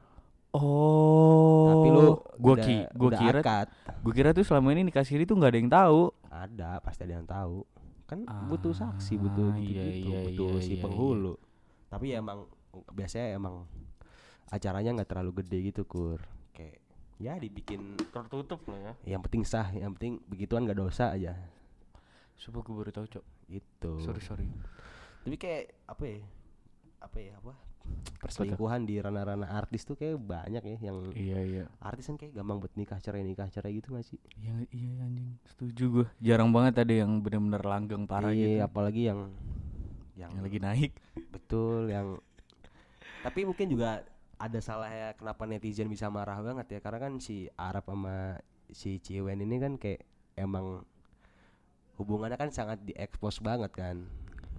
Oh. 0.50 1.70
Tapi 1.70 1.88
lu 1.88 2.06
gua 2.36 2.54
udah- 2.58 2.66
ki 2.66 2.76
gua 2.98 3.10
udah 3.14 3.20
kira 3.22 3.40
akad. 3.40 3.68
gua 4.02 4.14
kira 4.14 4.30
tuh 4.34 4.42
selama 4.42 4.74
ini 4.74 4.90
nikah 4.90 5.06
siri 5.06 5.24
tuh 5.24 5.38
nggak 5.38 5.52
ada 5.54 5.60
yang 5.62 5.72
tahu. 5.72 6.02
Ada, 6.26 6.70
pasti 6.82 7.02
ada 7.06 7.14
yang 7.16 7.30
tahu. 7.30 7.62
Kan 8.10 8.26
butuh 8.50 8.74
saksi, 8.74 9.22
butuh 9.22 9.54
Ah, 9.54 9.62
gitu, 9.62 9.78
iya, 9.78 9.84
gitu, 9.94 10.10
iya, 10.10 10.20
butuh 10.26 10.54
iya, 10.58 10.66
si 10.66 10.74
iya, 10.74 10.82
penghulu. 10.82 11.34
Tapi 11.86 12.06
ya 12.10 12.18
emang 12.18 12.50
biasanya 12.90 13.38
emang 13.38 13.70
acaranya 14.50 14.90
nggak 14.98 15.10
terlalu 15.10 15.32
gede 15.46 15.58
gitu, 15.70 15.86
Kur. 15.86 16.18
Kayak 16.50 16.82
ya 17.22 17.38
dibikin 17.38 17.94
Tertutup 18.10 18.66
lah 18.66 18.80
ya. 18.82 18.94
yang 19.14 19.22
penting 19.22 19.46
sah, 19.46 19.70
yang 19.70 19.94
penting 19.94 20.18
begituan 20.26 20.66
nggak 20.66 20.82
dosa 20.82 21.14
aja. 21.14 21.38
Coba 22.40 22.66
gue 22.66 22.74
baru 22.74 22.90
tahu, 22.90 23.06
Cok. 23.06 23.26
Gitu. 23.46 23.92
Sorry, 24.02 24.22
sorry. 24.26 24.48
Tapi 25.24 25.36
kayak 25.36 25.64
apa 25.86 26.04
ya? 26.06 26.20
Apa 27.00 27.18
ya 27.20 27.34
apa? 27.38 27.54
Perselingkuhan 28.20 28.86
di 28.86 29.02
ranah-ranah 29.02 29.50
artis 29.50 29.82
tuh 29.82 29.96
kayak 29.98 30.20
banyak 30.20 30.62
ya 30.62 30.78
yang 30.92 30.98
Iya, 31.16 31.40
iya. 31.42 31.64
artis 31.82 32.06
kan 32.06 32.20
kayak 32.20 32.38
gampang 32.38 32.60
buat 32.62 32.74
nikah 32.76 33.00
cerai 33.02 33.24
nikah 33.26 33.50
cerai 33.50 33.74
gitu 33.74 33.96
gak 33.96 34.06
sih? 34.06 34.20
Iya, 34.38 34.68
iya 34.70 34.92
anjing. 35.02 35.40
Setuju 35.48 35.84
gua. 35.90 36.08
Jarang 36.22 36.52
banget 36.54 36.84
ada 36.86 36.94
yang 36.94 37.24
benar-benar 37.24 37.64
langgeng 37.66 38.06
parah 38.06 38.30
iya, 38.30 38.62
gitu. 38.62 38.68
apalagi 38.68 39.02
yang 39.10 39.32
yang, 40.20 40.30
Yang 40.36 40.44
lagi 40.44 40.60
naik. 40.60 40.92
betul 41.32 41.88
yang 41.88 42.20
tapi 43.20 43.44
mungkin 43.44 43.68
juga 43.68 44.04
ada 44.40 44.60
salah 44.64 44.88
ya 44.88 45.12
kenapa 45.12 45.44
netizen 45.44 45.92
bisa 45.92 46.08
marah 46.08 46.40
banget 46.40 46.68
ya 46.72 46.80
karena 46.80 47.00
kan 47.04 47.14
si 47.20 47.52
Arab 47.60 47.84
sama 47.88 48.40
si 48.72 48.96
Ciwen 49.04 49.44
ini 49.44 49.60
kan 49.60 49.76
kayak 49.76 50.08
emang 50.40 50.88
hubungannya 52.00 52.40
kan 52.40 52.48
sangat 52.52 52.80
diekspos 52.88 53.44
banget 53.44 53.72
kan 53.76 54.08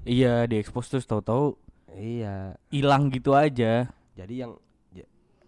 Iya, 0.03 0.45
diekspos 0.45 0.89
terus 0.89 1.05
tahu-tahu 1.05 1.57
iya 1.93 2.55
hilang 2.69 3.11
gitu 3.11 3.35
aja. 3.35 3.91
jadi 4.15 4.35
yang 4.39 4.53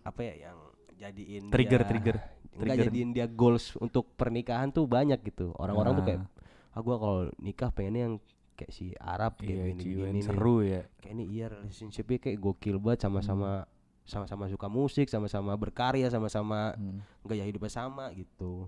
apa 0.03 0.21
ya 0.23 0.35
yang 0.43 0.59
jadiin 0.97 1.45
Trigger, 1.49 1.79
dia, 1.79 1.89
trigger, 1.89 2.17
enggak 2.53 2.59
trigger. 2.75 2.85
jadiin 2.85 3.11
dia 3.11 3.27
goals 3.27 3.79
untuk 3.79 4.11
pernikahan 4.13 4.69
tuh 4.69 4.85
banyak 4.85 5.23
gitu 5.23 5.55
orang-orang 5.55 5.93
tuh 5.95 6.05
kayak 6.05 6.21
Ah. 6.21 6.75
ah 6.75 6.81
gua 6.81 6.97
kalau 6.97 7.21
nikah 7.39 7.71
pengennya 7.71 8.03
yang 8.03 8.15
kayak 8.53 8.71
si 8.71 8.91
Arab 8.97 9.39
kayak 9.39 9.55
Iya, 9.55 9.65
gini 9.73 9.83
gini 9.87 10.11
nih." 10.13 10.23
seru 10.25 10.57
ya. 10.61 10.83
kayak 10.99 11.15
ini 11.15 11.25
iya 11.31 11.47
relationshipnya 11.49 12.19
kayak 12.21 12.39
gokil 12.39 12.77
banget 12.77 13.01
sama-sama 13.03 13.65
sama-sama 14.03 14.45
suka 14.47 14.67
musik 14.67 15.07
sama-sama 15.07 15.55
berkarya 15.55 16.09
sama-sama 16.09 16.75
Hmm. 16.75 16.99
gaya 17.23 17.47
hidupnya 17.47 17.71
sama 17.71 18.11
gitu 18.11 18.67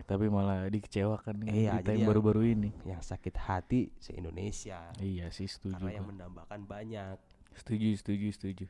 Tapi 0.00 0.26
malah 0.26 0.66
dikecewakan 0.66 1.34
dengan 1.38 1.54
Iya, 1.54 1.70
berita 1.76 1.90
yang 1.92 2.06
baru-baru 2.06 2.42
ini. 2.50 2.70
yang 2.84 2.98
sakit 2.98 3.34
hati 3.38 3.88
se 3.96 4.12
Indonesia 4.12 4.90
Iya 4.96 5.30
sih 5.30 5.46
setuju. 5.46 5.78
karena 5.78 5.90
yang 5.92 6.04
gua. 6.04 6.10
mendambakan 6.12 6.60
banyak 6.62 7.16
Setuju, 7.54 7.88
setuju, 7.94 8.26
setuju. 8.30 8.66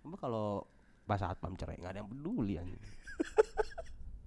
Cuma 0.00 0.14
kalau 0.16 0.64
pas 1.02 1.18
saat 1.18 1.34
pam 1.36 1.52
cerai 1.52 1.76
nggak 1.76 1.90
ada 1.90 2.00
yang 2.00 2.08
peduli 2.08 2.54
anjing. 2.56 2.78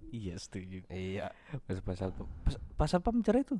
Iya 0.08 0.38
setuju. 0.38 0.86
iya 0.88 1.34
Pas 1.66 1.78
pas 1.80 1.96
saat 1.96 2.14
pas, 2.14 2.54
pas 2.76 2.88
satpam 2.88 3.18
cerai 3.20 3.42
tuh. 3.42 3.58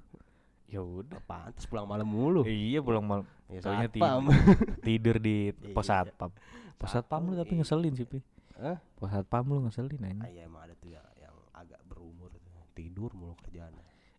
Ya 0.67 0.79
udah. 0.79 1.19
pantas 1.21 1.63
pulang 1.65 1.85
malam 1.85 2.05
mulu 2.05 2.43
Iya 2.43 2.79
pulang 2.81 3.03
malam. 3.03 3.27
ya 3.49 3.59
Soalnya 3.61 3.89
satpam. 3.89 4.23
Tidur 4.87 5.17
di 5.17 5.51
pos 5.73 5.87
Iya. 5.89 6.07
satpam. 6.07 6.31
Pos 6.77 6.89
satpam 6.89 7.23
lu 7.25 7.35
tapi 7.35 7.51
Iya. 7.51 7.59
ngeselin 7.59 7.93
sih, 7.93 8.05
Pi. 8.05 8.19
Hah? 8.57 8.79
Pos 8.95 9.09
satpam 9.09 9.43
lu 9.45 9.59
ngeselin 9.61 9.99
Ah, 9.99 10.09
aja. 10.09 10.23
iya 10.29 10.43
emang 10.45 10.63
ada 10.63 10.75
tuh 10.77 10.87
yang, 10.89 11.07
yang 11.17 11.35
agak 11.53 11.83
berumur 11.85 12.31
tuh. 12.31 12.43
Tidur 12.77 13.09
mulu 13.11 13.33
kerjaan 13.41 13.73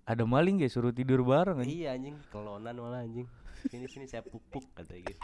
Ada 0.03 0.23
maling 0.23 0.59
gak 0.59 0.71
suruh 0.71 0.89
tidur 0.89 1.21
bareng 1.21 1.61
iya 1.63 1.93
anjing 1.93 2.17
kelonan 2.27 2.73
malah 2.73 3.03
anjing 3.03 3.29
sini 3.67 3.85
sini 3.85 4.05
saya 4.05 4.23
pupuk 4.23 4.65
katanya 4.73 5.03
gitu 5.05 5.21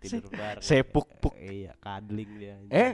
tidur 0.00 0.28
bareng 0.28 0.60
saya 0.60 0.82
puk-puk. 0.82 1.34
iya 1.38 1.72
kadling 1.78 2.30
dia 2.34 2.52
anjing. 2.54 2.72
Eh? 2.72 2.92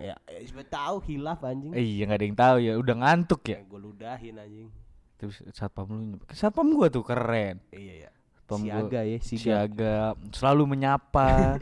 ya, 0.00 0.14
ya 0.24 0.38
siapa 0.42 0.64
tahu 0.64 0.96
hilaf 1.04 1.40
anjing 1.42 1.72
Eh, 1.72 1.84
iya 1.84 2.02
gak 2.06 2.16
ada 2.16 2.24
yang 2.24 2.38
tahu 2.38 2.56
ya, 2.58 2.72
udah 2.74 2.94
ngantuk 2.96 3.42
ya. 3.44 3.58
gue 3.60 3.80
ludahin 3.80 4.36
anjing 4.38 4.68
Terus 5.14 5.40
satpam 5.50 5.88
lu 5.88 6.18
satpam 6.28 6.66
gua 6.70 6.88
tuh 6.88 7.00
keren. 7.00 7.62
iya 7.70 8.04
ya 8.04 8.10
Satpam 8.34 8.60
gua 8.60 8.68
siaga 8.82 9.00
ya 9.02 9.18
siaga 9.18 9.40
siaga, 9.40 9.94
selalu 10.30 10.62
menyapa. 10.68 11.56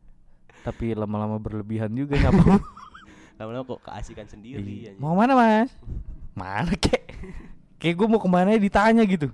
tapi 0.66 0.90
lama-lama 0.92 1.38
berlebihan 1.38 1.92
juga 1.92 2.18
nyapa. 2.18 2.58
lama-lama 3.36 3.64
kok 3.66 3.82
keasikan 3.82 4.26
sendiri 4.26 4.60
Iya. 4.60 4.90
anjing 4.90 4.96
Mau 4.98 5.12
mana 5.12 5.32
mas? 5.32 5.70
Mana 6.36 6.72
kek? 6.72 7.12
Kayak 7.76 7.94
gue 7.94 8.06
mau 8.06 8.16
ke 8.16 8.26
mana 8.26 8.52
ditanya 8.54 9.04
gitu. 9.04 9.32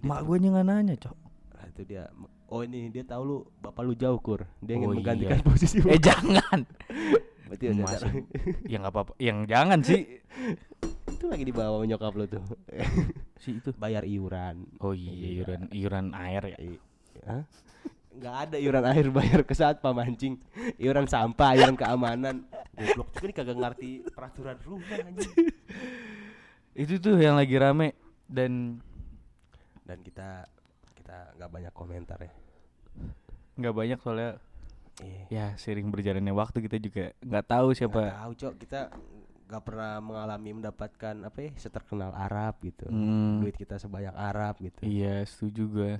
Mak 0.00 0.20
gue 0.22 0.36
nggak 0.38 0.64
nanya 0.64 0.94
cok. 0.94 1.16
Nah, 1.52 1.64
itu 1.66 1.82
dia 1.84 2.04
oh 2.46 2.60
ini 2.60 2.88
dia 2.88 3.02
tahu 3.02 3.22
lu 3.22 3.36
bapak 3.58 3.82
lu 3.82 3.92
jauh 3.92 4.16
kur 4.16 4.44
dia 4.60 4.76
ingin 4.76 4.88
Oh, 4.88 4.94
menggantikan 4.94 5.36
iya. 5.36 5.46
posisi 5.48 5.80
Eh 5.80 5.96
jangan. 5.96 6.64
berarti 7.46 7.64
Masih. 7.72 8.10
ya 8.64 8.76
nggak 8.78 8.90
apa-apa. 8.90 9.12
Yang 9.18 9.38
jangan 9.46 9.78
sih. 9.80 10.00
itu 11.06 11.24
lagi 11.26 11.44
dibawa 11.44 11.80
nyokap 11.80 12.12
lu 12.12 12.26
tuh 12.26 12.42
Si 13.38 13.56
itu. 13.56 13.72
bayar 13.76 14.04
iuran 14.04 14.68
Oh 14.78 14.92
iya 14.92 15.40
iuran 15.40 15.70
iuran 15.70 16.06
air 16.12 16.42
ya. 16.52 16.58
Hah? 17.24 17.42
Nggak 18.16 18.36
ada 18.48 18.56
iuran 18.56 18.84
air 18.88 19.06
bayar 19.12 19.40
ke 19.44 19.52
saat 19.52 19.84
pamancing 19.84 20.40
iuran 20.80 21.04
sampah 21.04 21.52
iuran 21.54 21.76
keamanan. 21.76 22.48
Goblok 22.76 23.12
juga 23.16 23.26
nih 23.28 23.36
kagak 23.36 23.58
ngerti 23.60 23.90
peraturan 24.12 24.56
rumah 24.64 24.96
anjing. 25.04 25.52
Itu 26.76 26.94
tuh 27.00 27.16
yang 27.20 27.36
lagi 27.36 27.56
rame 27.56 27.96
dan 28.28 28.80
dan 29.84 29.98
kita 30.02 30.44
kita 30.98 31.16
nggak 31.38 31.50
banyak 31.52 31.72
komentar 31.72 32.18
ya. 32.20 32.32
Nggak 33.56 33.74
banyak 33.76 33.98
soalnya 34.00 34.30
eh 35.04 35.28
ya 35.28 35.52
sering 35.60 35.92
berjalannya 35.92 36.32
waktu 36.32 36.64
kita 36.64 36.76
juga 36.80 37.12
nggak 37.20 37.46
tahu 37.46 37.66
nggak 37.72 37.78
siapa. 37.78 38.02
tahu 38.16 38.32
cok. 38.32 38.54
Kita 38.60 38.80
nggak 39.46 39.62
pernah 39.62 40.02
mengalami 40.02 40.50
mendapatkan 40.58 41.14
apa 41.22 41.38
ya 41.38 41.50
seterkenal 41.54 42.10
Arab 42.12 42.58
gitu. 42.66 42.90
Hmm, 42.90 43.38
duit 43.40 43.54
kita 43.54 43.78
sebanyak 43.78 44.12
Arab 44.12 44.58
gitu. 44.58 44.82
Iya 44.82 45.22
setuju 45.22 45.62
gue. 45.70 45.92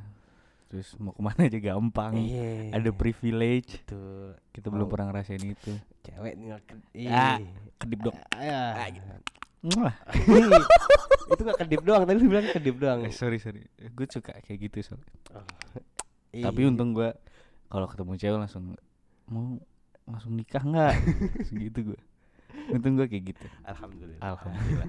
Terus 0.67 0.89
mau 0.99 1.15
ke 1.15 1.23
mana 1.23 1.41
aja 1.49 1.59
gampang. 1.59 2.13
Iya. 2.17 2.75
Ada 2.75 2.91
privilege. 2.91 3.81
Betul. 3.83 4.35
Kita 4.51 4.67
belum 4.69 4.87
Mau 4.87 4.93
pernah 4.93 5.07
ngerasain 5.11 5.43
itu. 5.43 5.73
cewek 6.03 6.35
nih 6.35 6.49
Ah, 7.07 7.39
Ih. 7.39 7.51
kedip 7.77 8.01
dong. 8.03 8.17
Ah, 8.31 8.87
Mwah. 9.63 9.95
itu 11.27 11.43
nggak 11.43 11.59
kedip 11.59 11.83
doang 11.83 12.07
tadi 12.07 12.23
lu 12.23 12.31
bilang 12.31 12.47
kedip 12.47 12.79
doang 12.79 13.03
Eh, 13.03 13.11
sorry 13.11 13.43
sorry, 13.43 13.67
gue 13.75 14.07
suka 14.07 14.39
kayak 14.39 14.59
gitu 14.63 14.79
soalnya. 14.85 15.11
Iya. 16.31 16.47
Tapi 16.47 16.61
untung 16.63 16.95
gue 16.95 17.11
kalau 17.67 17.91
ketemu 17.91 18.15
cewek 18.15 18.39
langsung 18.39 18.79
mau 19.27 19.59
langsung 20.07 20.39
nikah 20.39 20.63
nggak? 20.63 20.95
Segitu 21.51 21.95
gue. 21.95 22.01
Untung 22.71 22.95
gue 22.95 23.07
kayak 23.07 23.35
gitu. 23.35 23.47
alhamdulillah 23.65 24.23
Alhamdulillah. 24.23 24.87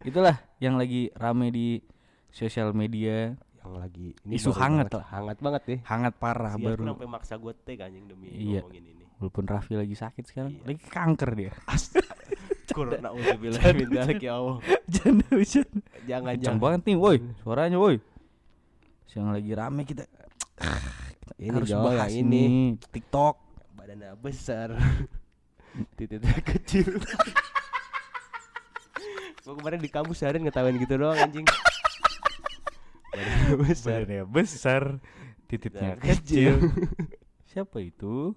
Itulah 0.00 0.36
yang 0.58 0.78
lagi 0.78 1.10
rame 1.12 1.50
di 1.50 1.82
sosial 2.30 2.70
media, 2.70 3.34
yang 3.68 3.76
lagi 3.78 4.06
Isu 4.24 4.48
baru 4.48 4.58
hangat 4.58 4.86
banget, 4.86 4.92
lah. 4.94 5.06
hangat 5.10 5.38
banget 5.38 5.62
ya 5.64 5.76
hangat 5.84 6.14
parah 6.16 6.50
Si 6.50 6.56
Aku 6.56 6.66
baru. 6.66 6.82
sampai 6.86 7.06
maksa 7.06 7.34
gue 7.36 7.52
tag 7.58 7.78
anjing 7.82 8.04
demi 8.04 8.26
Iya. 8.30 8.60
ngomongin 8.62 8.84
ini 8.86 9.04
Walaupun 9.18 9.44
Raffi 9.44 9.74
lagi 9.74 9.92
sakit 9.92 10.24
sekarang, 10.24 10.52
Iya. 10.54 10.62
lagi 10.64 10.82
kanker 10.84 11.30
dia. 11.34 11.50
Corona 12.70 13.10
uzubillah 13.10 13.64
min 13.72 13.88
dzalik 13.88 14.20
ya 14.20 14.38
Allah 14.38 14.62
Jangan 14.86 15.26
hujan. 15.28 15.68
jangan 16.04 16.32
jangan 16.38 16.58
banget 16.60 16.80
nih, 16.84 16.96
woi. 16.96 17.16
Suaranya, 17.38 17.76
woi. 17.76 17.98
Yang 19.08 19.26
lagi 19.34 19.50
rame 19.52 19.82
kita, 19.82 20.04
ini 21.36 21.50
harus 21.50 21.66
Jo, 21.66 21.82
bahas 21.82 22.06
yang 22.08 22.30
ini 22.30 22.40
ini 22.40 22.78
TikTok. 22.86 23.34
badannya 23.74 24.14
besar 24.16 24.68
titiknya 25.98 26.38
kecil 26.40 26.86
gue 29.40 29.54
kemarin 29.54 29.78
di 29.78 29.88
kampus 29.88 30.20
seharian 30.20 30.44
ngetawain 30.44 30.76
gitu 30.76 30.94
doang 30.94 31.16
anjing 31.16 31.46
badannya 33.12 33.54
besar 33.66 33.90
Badannya 34.04 34.24
besar, 34.28 34.82
titiknya 35.48 35.96
Dan 35.96 36.00
kecil. 36.02 36.54
Siapa 37.50 37.80
itu? 37.80 38.36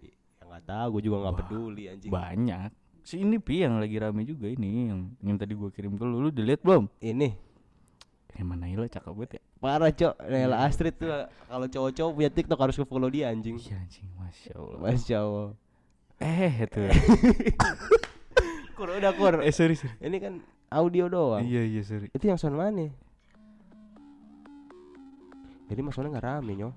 ya 0.00 0.42
nggak 0.46 0.64
tahu, 0.66 0.86
gue 0.98 1.02
juga 1.10 1.16
nggak 1.26 1.36
peduli 1.42 1.84
anjing. 1.90 2.10
Banyak. 2.10 2.70
Si 3.02 3.18
ini 3.18 3.40
pi 3.40 3.64
yang 3.64 3.80
lagi 3.80 3.96
rame 3.98 4.22
juga 4.22 4.46
ini 4.46 4.92
yang 4.92 5.00
yang 5.24 5.36
tadi 5.40 5.56
gua 5.56 5.72
kirim 5.72 5.96
ke 5.98 6.04
lu. 6.04 6.20
Lu 6.20 6.30
dilihat 6.30 6.62
belum? 6.62 6.86
Ini 7.00 7.32
Eh 8.30 8.46
mana 8.46 8.64
Naila 8.70 8.86
cakep 8.86 9.10
banget 9.10 9.30
ya. 9.36 9.40
parah 9.58 9.90
cok, 9.92 10.14
Naila 10.24 10.56
Astrid 10.64 10.94
tuh 10.96 11.10
kalau 11.44 11.66
cowok-cowok 11.68 12.12
punya 12.14 12.30
TikTok 12.30 12.56
harus 12.56 12.76
ke 12.78 12.84
follow 12.86 13.10
dia 13.10 13.28
anjing. 13.28 13.58
Iya 13.58 13.76
anjing, 13.82 14.06
masya 14.16 14.52
Allah. 14.56 14.78
Masya 14.80 15.16
Allah. 15.20 15.48
Eh 16.22 16.52
itu. 16.64 16.80
Kur 18.78 18.88
udah 18.88 19.12
kur. 19.12 19.34
eh 19.44 19.52
sorry 19.52 19.76
sorry. 19.76 19.92
Ini 20.00 20.16
kan 20.16 20.32
audio 20.72 21.04
doang. 21.10 21.44
Iya 21.44 21.66
iya 21.68 21.82
sorry. 21.84 22.08
Itu 22.14 22.24
yang 22.24 22.38
sound 22.40 22.56
mana? 22.56 22.88
Jadi 25.70 25.80
mas 25.80 25.94
soalnya 25.94 26.18
nggak 26.18 26.26
rame 26.26 26.52
nyo. 26.52 26.70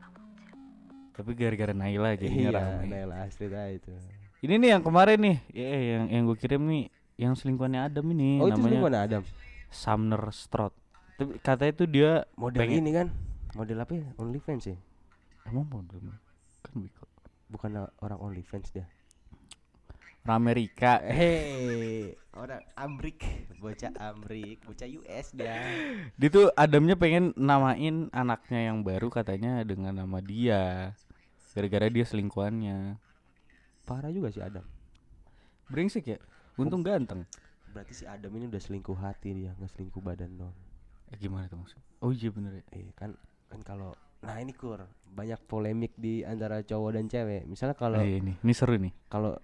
Tapi 1.11 1.29
gara-gara 1.33 1.73
Naila 1.73 2.13
jadinya 2.13 2.49
Iya, 2.49 2.51
rame. 2.53 2.85
Naila 2.87 3.15
Astrid 3.25 3.49
aja 3.49 3.69
itu. 3.69 3.91
Ini 4.39 4.53
nih 4.55 4.69
yang 4.71 4.83
kemarin 4.83 5.17
nih, 5.17 5.37
ya 5.49 5.67
yang 5.97 6.03
yang 6.09 6.23
gue 6.25 6.37
kirim 6.37 6.61
nih, 6.63 6.83
yang 7.15 7.33
selingkuhannya 7.33 7.79
Adam 7.81 8.05
ini 8.11 8.37
Oh 8.37 8.47
itu 8.47 8.59
namanya 8.59 8.79
mana 8.81 8.99
Adam? 9.01 9.23
Sumner 9.69 10.19
Strot. 10.29 10.73
Tapi 11.15 11.37
katanya 11.39 11.71
itu 11.71 11.85
dia 11.85 12.11
Model 12.35 12.59
pengen- 12.59 12.81
ini 12.81 12.91
kan? 12.91 13.07
Model 13.53 13.77
apa 13.79 13.93
ya? 13.93 14.07
OnlyFans 14.15 14.63
ya? 14.67 14.77
emang 15.43 15.67
model 15.67 15.99
kan 16.63 16.73
Wiko. 16.75 17.03
Bukan 17.47 17.69
orang 17.99 18.19
OnlyFans 18.19 18.71
dia. 18.71 18.87
Amerika. 20.23 21.03
Hei, 21.03 22.15
orang 22.31 22.63
Amrik, 22.79 23.19
bocah 23.59 23.91
Amrik, 23.99 24.63
bocah 24.63 24.87
US 25.03 25.35
dia. 25.35 25.59
Dia 26.15 26.29
tuh 26.31 26.47
Adamnya 26.55 26.95
pengen 26.95 27.35
namain 27.35 28.07
anaknya 28.15 28.71
yang 28.71 28.87
baru 28.87 29.11
katanya 29.11 29.59
dengan 29.67 29.91
nama 29.91 30.23
dia. 30.23 30.95
Gara-gara 31.51 31.91
dia 31.91 32.07
selingkuhannya. 32.07 32.95
Parah 33.83 34.15
juga 34.15 34.31
sih 34.31 34.39
Adam. 34.39 34.63
Brengsek 35.67 36.07
ya. 36.07 36.19
Untung 36.55 36.87
ganteng. 36.87 37.27
Berarti 37.75 37.91
si 37.91 38.07
Adam 38.07 38.31
ini 38.39 38.47
udah 38.47 38.63
selingkuh 38.63 38.95
hati 38.95 39.35
dia, 39.35 39.51
nggak 39.59 39.75
selingkuh 39.75 39.99
badan 39.99 40.39
dong. 40.39 40.55
Eh, 41.11 41.19
gimana 41.19 41.51
tuh 41.51 41.59
maksud? 41.59 41.83
Oh 41.99 42.15
iya 42.15 42.31
bener 42.31 42.63
ya. 42.63 42.65
Iya 42.79 42.93
kan 42.95 43.11
kan 43.51 43.59
kalau 43.61 43.91
nah 44.23 44.39
ini 44.39 44.55
kur 44.55 44.79
banyak 45.03 45.35
polemik 45.51 45.91
di 45.99 46.23
antara 46.23 46.63
cowok 46.63 46.95
dan 46.95 47.11
cewek. 47.11 47.43
Misalnya 47.43 47.75
kalau 47.75 47.99
Oh, 47.99 48.07
iya, 48.07 48.23
ini, 48.23 48.39
ini 48.39 48.53
seru 48.55 48.79
nih. 48.79 48.95
kalau 49.11 49.35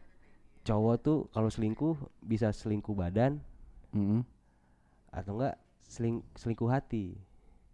cowok 0.68 0.96
tuh 1.02 1.18
kalau 1.34 1.50
selingkuh 1.50 1.96
bisa 2.22 2.52
selingkuh 2.54 2.94
badan 2.94 3.40
Mm-mm. 3.96 4.22
atau 5.10 5.34
enggak 5.40 5.56
seling 5.84 6.22
selingkuh 6.38 6.70
hati. 6.70 7.18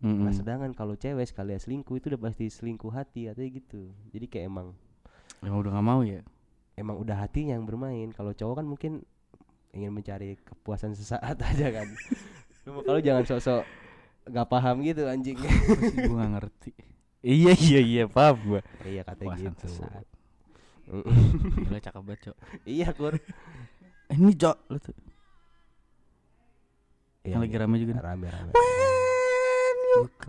Mm-mm. 0.03 0.23
Nah, 0.27 0.31
sedangkan 0.31 0.71
kalau 0.75 0.95
cewek 0.95 1.25
sekalian 1.27 1.59
selingkuh 1.59 1.97
itu 1.99 2.07
udah 2.13 2.21
pasti 2.21 2.47
selingkuh 2.47 2.91
hati 2.93 3.27
katanya 3.27 3.49
gitu. 3.59 3.81
Jadi 4.11 4.25
kayak 4.27 4.45
emang 4.51 4.67
Emang 5.43 5.59
udah 5.61 5.71
gak 5.77 5.85
mau 5.85 6.01
ya? 6.01 6.21
emang 6.75 6.99
udah 6.99 7.15
hatinya 7.15 7.55
yang 7.55 7.63
bermain. 7.67 8.11
Kalau 8.11 8.35
cowok 8.35 8.55
kan 8.63 8.67
mungkin 8.67 8.93
ingin 9.71 9.91
mencari 9.91 10.35
kepuasan 10.39 10.95
sesaat 10.95 11.35
aja 11.49 11.67
kan. 11.71 11.87
Kalau 12.65 12.99
jangan 12.99 13.23
sok-sok 13.27 13.61
nggak 14.25 14.47
paham 14.49 14.75
gitu 14.81 15.05
anjing. 15.05 15.37
Gue 15.37 16.15
gak 16.17 16.31
ngerti. 16.39 16.71
Iya 17.25 17.53
iya 17.57 17.79
iya 17.81 18.03
paham 18.05 18.37
gue. 18.45 18.61
iya 18.85 19.01
katanya 19.03 19.35
gitu. 19.49 19.65
sesaat. 19.67 20.05
Gila 21.65 21.79
cakep 21.81 22.01
banget 22.01 22.19
cok. 22.29 22.37
iya 22.63 22.87
kur. 22.93 23.13
Ini 24.07 24.31
cok 24.33 24.57
lu 24.69 24.77
tuh. 24.77 24.95
Iya, 27.25 27.33
Yang 27.33 27.41
lagi 27.41 27.53
iya. 27.53 27.61
rame 27.65 27.75
juga 27.81 27.91
nih. 27.93 28.03
Rame 28.05 28.25
rame. 28.29 28.51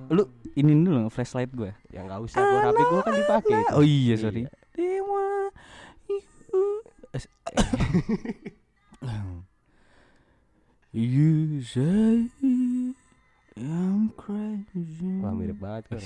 Lu 0.09 0.23
ini 0.55 0.73
dulu 0.81 1.11
flashlight 1.11 1.53
gue. 1.53 1.75
Ya 1.91 2.01
nggak 2.03 2.21
usah 2.23 2.41
gua 2.41 2.61
HP 2.65 2.79
gua 2.87 3.01
kan 3.03 3.13
dipakai. 3.13 3.59
itu. 3.61 3.73
Oh 3.75 3.85
iya 3.85 4.15
sorry. 4.17 4.43
Dewa. 4.73 5.53
Es- 7.13 7.33
You 10.97 11.61
say 11.61 12.33
I'm 13.57 14.09
crazy. 14.17 15.21
Wah 15.21 15.37
mirip 15.37 15.61
banget 15.61 15.93
kur. 15.93 16.01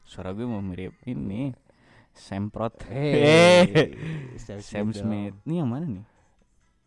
Suara 0.00 0.32
gue 0.32 0.48
mau 0.48 0.64
mirip 0.64 0.96
ini 1.04 1.52
Semprot. 2.16 2.72
Hey, 2.88 3.92
Sam, 4.42 4.58
Sam 4.64 4.86
dong. 4.90 4.96
Smith. 5.04 5.34
Ini 5.44 5.62
yang 5.62 5.68
mana 5.68 5.84
nih? 5.84 6.04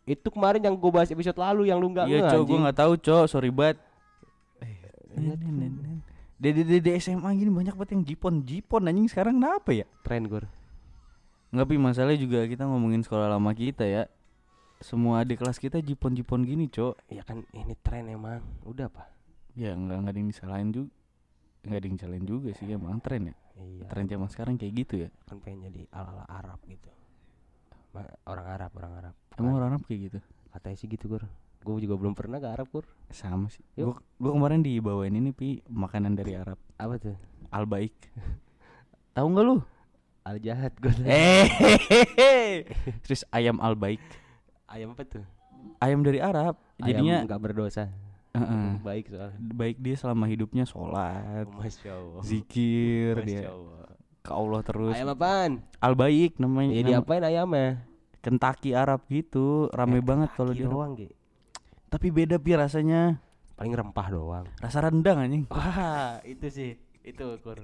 Itu 0.09 0.33
kemarin 0.33 0.65
yang 0.65 0.73
gua 0.73 1.01
bahas 1.01 1.13
episode 1.13 1.37
lalu 1.37 1.69
yang 1.69 1.77
lu 1.77 1.93
nggak 1.93 2.09
Iya, 2.09 2.33
cok, 2.33 2.41
gue 2.49 2.57
nggak 2.65 2.77
tahu, 2.81 2.93
cok. 2.97 3.25
Sorry 3.29 3.53
banget. 3.53 3.77
Iya, 5.13 5.37
Dede 6.39 6.63
dede 6.63 6.95
SMA 7.03 7.35
gini 7.35 7.51
banyak 7.51 7.75
banget 7.75 7.99
yang 7.99 8.03
jipon 8.07 8.47
jipon 8.47 8.87
anjing 8.87 9.11
sekarang 9.11 9.37
kenapa 9.37 9.75
ya? 9.75 9.83
Tren 10.07 10.23
kur. 10.25 10.47
Nggak 11.51 11.67
pi 11.67 11.75
masalahnya 11.75 12.15
juga 12.15 12.39
kita 12.47 12.63
ngomongin 12.63 13.03
sekolah 13.03 13.27
lama 13.27 13.51
kita 13.51 13.83
ya. 13.83 14.07
Semua 14.79 15.19
adik 15.27 15.43
kelas 15.43 15.59
kita 15.59 15.83
jipon 15.83 16.15
jipon 16.15 16.47
gini, 16.47 16.71
cok. 16.71 17.11
Ya 17.11 17.27
kan 17.27 17.43
ini 17.51 17.75
tren 17.83 18.07
emang. 18.07 18.39
Udah 18.63 18.87
pak. 18.87 19.11
Ya 19.59 19.75
nggak 19.75 19.99
nggak 19.99 20.13
ada 20.15 20.19
yang 20.23 20.29
disalahin 20.31 20.69
juga. 20.71 20.91
Nggak 21.67 21.77
ada 21.77 21.85
yang 21.85 21.95
disalahin 21.99 22.25
juga 22.25 22.49
sih 22.55 22.65
emang 22.71 22.97
tren 23.03 23.21
ya. 23.29 23.35
Iya. 23.59 23.85
Tren 23.91 24.07
zaman 24.07 24.29
sekarang 24.31 24.55
kayak 24.55 24.73
gitu 24.73 24.95
ya. 25.05 25.09
Kan 25.27 25.43
pengen 25.43 25.67
jadi 25.67 25.83
ala 25.91 26.15
ala 26.15 26.25
Arab 26.31 26.59
gitu. 26.65 26.87
Orang 28.23 28.47
Arab 28.47 28.71
orang 28.79 28.93
Arab. 29.03 29.13
Emang 29.35 29.53
orang 29.59 29.69
Arab 29.75 29.81
kayak 29.83 29.99
gitu? 30.11 30.19
Katanya 30.55 30.77
sih 30.79 30.87
gitu 30.87 31.05
kur. 31.11 31.23
Gue 31.59 31.83
juga 31.83 31.99
belum 31.99 32.15
pernah 32.15 32.39
ke 32.39 32.47
Arab 32.47 32.71
kur. 32.71 32.87
Sama 33.11 33.51
sih. 33.51 33.59
Gua 33.75 34.31
kemarin 34.31 34.63
dibawain 34.63 35.11
ini 35.11 35.35
pi 35.35 35.59
makanan 35.67 36.15
dari 36.15 36.39
Arab. 36.39 36.55
Apa 36.79 36.95
tuh? 36.95 37.15
Al 37.51 37.67
baik. 37.67 37.91
Tahu 39.15 39.27
nggak 39.27 39.45
lu? 39.45 39.55
Al 40.23 40.37
jahat 40.39 40.73
gue. 40.79 40.93
Eh, 41.03 42.63
terus 43.03 43.27
ayam 43.33 43.59
al 43.59 43.75
baik. 43.75 43.99
Ayam 44.69 44.93
apa 44.95 45.03
tuh? 45.03 45.25
Ayam 45.83 46.05
dari 46.05 46.23
Arab. 46.23 46.55
Jadinya 46.79 47.25
Ayam 47.25 47.27
nggak 47.27 47.41
berdosa. 47.41 47.91
Heeh. 48.41 48.67
Baik 48.79 49.05
soalnya. 49.07 49.37
baik 49.37 49.77
dia 49.77 49.95
selama 49.95 50.25
hidupnya 50.25 50.63
sholat, 50.63 51.45
Oh, 51.45 51.59
Masya 51.59 51.91
Allah. 51.91 52.21
zikir 52.21 53.13
Masya 53.15 53.25
dia 53.25 53.41
Allah. 53.49 53.85
ke 54.19 54.31
Allah 54.31 54.61
terus. 54.61 54.93
Ayam 54.93 55.09
apaan? 55.09 55.51
Al 55.77 55.93
baik 55.93 56.37
namanya. 56.37 56.71
Ya 56.71 56.81
nama- 56.81 56.89
diapain 56.95 57.23
ayamnya? 57.23 57.69
Kentucky 58.19 58.71
Arab 58.73 59.07
gitu, 59.07 59.67
rame 59.69 59.97
Eh, 59.97 60.01
banget 60.01 60.29
kalau 60.33 60.51
di 60.51 60.61
Arab. 60.61 60.71
doang 60.73 60.91
Gi. 60.93 61.07
Tapi 61.87 62.07
beda 62.09 62.35
pi 62.35 62.51
rasanya. 62.53 63.17
Paling 63.55 63.73
rempah 63.73 64.07
doang. 64.09 64.45
Rasa 64.57 64.79
rendang 64.81 65.19
anjing. 65.19 65.43
Wah, 65.47 66.19
itu 66.21 66.47
sih. 66.47 66.71
Itu 67.01 67.39
kur. 67.39 67.59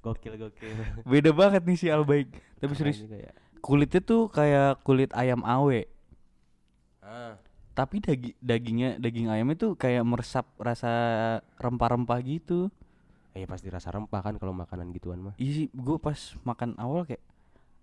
Gokil 0.00 0.36
gokil. 0.36 0.72
Beda 1.02 1.30
banget 1.30 1.62
nih 1.62 1.76
si 1.76 1.86
Al 1.86 2.02
baik. 2.02 2.28
Tapi 2.58 2.72
serius, 2.74 3.00
ya. 3.02 3.32
kulitnya 3.58 4.00
tuh 4.00 4.28
kayak 4.28 4.80
kulit 4.80 5.08
ayam 5.12 5.40
awe. 5.40 5.80
Ah, 7.00 7.36
Tapi 7.74 7.98
daging 7.98 8.38
dagingnya 8.38 8.90
daging 8.96 9.26
ayamnya 9.26 9.56
tuh 9.58 9.74
kayak 9.74 10.06
meresap 10.06 10.46
rasa 10.56 10.90
rempah-rempah 11.58 12.18
gitu. 12.22 12.70
eh 13.34 13.50
pasti 13.50 13.66
rasa 13.66 13.90
rempah 13.90 14.22
kan 14.22 14.38
kalau 14.38 14.54
makanan 14.54 14.94
gituan 14.94 15.18
mah. 15.18 15.34
Iya 15.36 15.52
sih, 15.52 15.66
gue 15.74 15.98
pas 15.98 16.14
makan 16.46 16.78
awal 16.78 17.02
kayak 17.02 17.18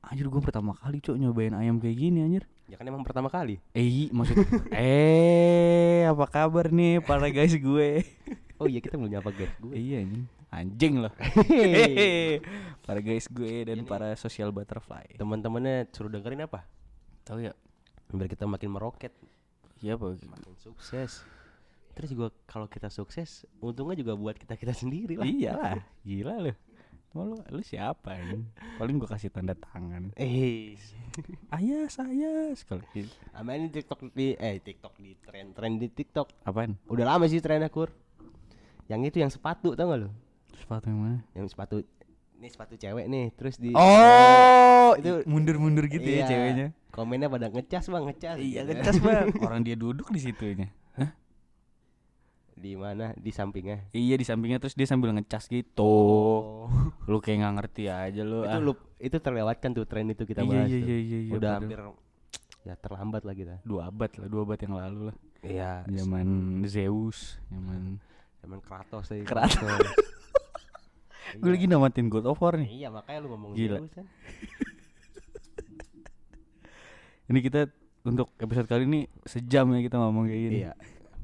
anjir 0.02 0.26
gue 0.26 0.40
pertama 0.40 0.72
kali 0.74 0.98
cok 0.98 1.20
nyobain 1.20 1.52
ayam 1.52 1.76
kayak 1.78 2.00
gini 2.00 2.24
anjir. 2.24 2.48
Ya 2.66 2.80
kan 2.80 2.88
emang 2.88 3.04
pertama 3.04 3.28
kali. 3.28 3.60
Eh, 3.76 4.08
maksud 4.10 4.40
eh 4.72 6.08
apa 6.08 6.24
kabar 6.26 6.72
nih 6.72 7.04
para 7.04 7.28
guys 7.28 7.52
gue? 7.54 7.90
Oh 8.62 8.70
iya 8.70 8.78
kita 8.78 8.94
belum 8.94 9.10
nyapa 9.10 9.34
guys 9.34 9.52
gue. 9.58 9.74
iya 9.74 10.06
anjing. 10.06 10.24
Anjing 10.48 10.94
loh. 11.02 11.10
Para 12.86 13.00
guys 13.00 13.26
gue 13.26 13.66
dan 13.66 13.82
Ini- 13.82 13.90
para 13.90 14.14
social 14.14 14.54
butterfly. 14.54 15.18
Teman-temannya 15.18 15.90
suruh 15.90 16.14
dengerin 16.14 16.46
apa? 16.46 16.70
Tahu 17.24 17.42
ya? 17.42 17.58
Biar 18.12 18.28
kita 18.28 18.46
makin 18.46 18.70
meroket, 18.70 19.18
Iya 19.82 19.98
apa? 19.98 20.13
makin 20.13 20.54
sukses. 20.56 21.26
Terus 21.91 22.10
juga 22.10 22.32
kalau 22.46 22.65
kita 22.65 22.88
sukses, 22.88 23.44
untungnya 23.60 23.98
juga 23.98 24.13
buat 24.13 24.34
kita 24.34 24.56
kita 24.56 24.72
sendiri 24.72 25.17
lah. 25.17 25.26
Iya 25.26 25.52
lah, 25.54 25.76
gila 26.02 26.36
lu. 26.39 26.54
Mau 27.12 27.28
lu, 27.28 27.38
lu 27.44 27.60
siapa 27.60 28.15
ini? 28.15 28.48
Paling 28.78 28.96
gue 28.96 29.04
kasih 29.06 29.28
tanda 29.28 29.52
tangan. 29.52 30.15
Eh, 30.15 30.80
Ayas, 31.52 32.00
ayas. 32.00 32.63
Kalau 32.63 32.80
gitu. 32.96 33.12
sama 33.30 33.52
ini 33.54 33.67
TikTok 33.67 34.15
di 34.15 34.32
eh 34.34 34.56
TikTok 34.58 34.96
di 34.96 35.20
tren-tren 35.20 35.76
di 35.76 35.91
TikTok. 35.91 36.32
Apaan? 36.48 36.80
Udah 36.88 37.04
lama 37.06 37.28
sih 37.28 37.44
trennya 37.44 37.67
kur. 37.67 37.91
Yang 38.88 39.12
itu 39.12 39.17
yang 39.20 39.28
sepatu 39.28 39.76
tau 39.76 39.91
gak 39.91 40.00
lu? 40.00 40.10
Sepatu 40.56 40.88
yang 40.88 41.00
mana? 41.02 41.20
Yang 41.36 41.52
sepatu 41.52 41.84
ini 42.38 42.48
sepatu 42.48 42.74
cewek 42.74 43.06
nih, 43.06 43.28
terus 43.36 43.60
di 43.60 43.70
Oh, 43.76 44.96
itu- 44.96 45.22
mundur-mundur 45.28 45.86
gitu 45.86 46.02
ya 46.02 46.24
Iya. 46.24 46.28
ceweknya. 46.28 46.67
Komennya 46.92 47.32
pada 47.32 47.48
ngecas 47.48 47.88
bang 47.88 48.04
ngecas. 48.12 48.38
Iya, 48.38 48.62
gitu. 48.68 48.72
ngecas 48.78 48.98
bang. 49.00 49.28
Orang 49.48 49.64
dia 49.64 49.76
duduk 49.80 50.12
di 50.12 50.20
situnya. 50.20 50.68
Hah? 51.00 51.16
Di 52.54 52.78
mana? 52.78 53.16
Di 53.18 53.32
sampingnya. 53.34 53.90
Iya 53.96 54.16
di 54.20 54.26
sampingnya 54.28 54.60
terus 54.62 54.76
dia 54.78 54.86
sambil 54.86 55.16
ngecas 55.16 55.50
gitu. 55.50 55.82
Oh. 55.82 56.68
Lu 57.10 57.18
kayak 57.24 57.42
nggak 57.42 57.54
ngerti 57.58 57.84
aja 57.90 58.22
lu. 58.22 58.44
itu 58.46 58.52
ah. 58.52 58.60
lu 58.62 58.74
itu 59.02 59.18
terlewatkan 59.18 59.74
tuh 59.74 59.88
tren 59.90 60.06
itu 60.12 60.28
kita 60.28 60.46
Iya, 60.46 60.50
bahas. 60.52 60.70
iya, 60.70 60.78
iya, 60.78 60.98
iya, 61.00 61.20
iya, 61.26 61.32
Udah 61.34 61.50
padahal. 61.58 61.62
hampir 61.66 61.80
ya 62.62 62.74
terlambat 62.78 63.22
lah 63.26 63.34
kita. 63.34 63.56
dua 63.66 63.90
abad 63.90 64.12
lah, 64.22 64.28
dua 64.30 64.42
abad 64.46 64.60
yang 64.62 64.76
lalu 64.78 65.00
lah. 65.10 65.16
Iya. 65.42 65.72
Zaman 65.90 66.28
Zeus, 66.70 67.42
zaman 67.50 67.98
Zaman 68.42 68.60
Kratos 68.62 69.06
tadi. 69.10 69.24
Kratos. 69.26 69.62
Iya. 69.62 71.40
gue 71.40 71.48
lagi 71.48 71.64
namatin 71.70 72.12
God 72.12 72.28
of 72.28 72.42
War 72.44 72.60
nih. 72.60 72.84
Iya 72.84 72.88
makanya 72.92 73.20
lu 73.24 73.28
ngomong 73.32 73.52
Gila. 73.56 73.80
Zeus 73.80 73.94
kan. 73.96 74.06
Ini 77.32 77.39
kita 77.39 77.62
untuk 78.04 78.36
episode 78.36 78.67
kali 78.67 78.84
ini 78.84 79.00
sejam 79.24 79.72
ya 79.72 79.80
kita 79.80 79.96
ngomong 79.96 80.28
kayak 80.28 80.41
gini. 80.44 80.58
Iya. 80.62 80.72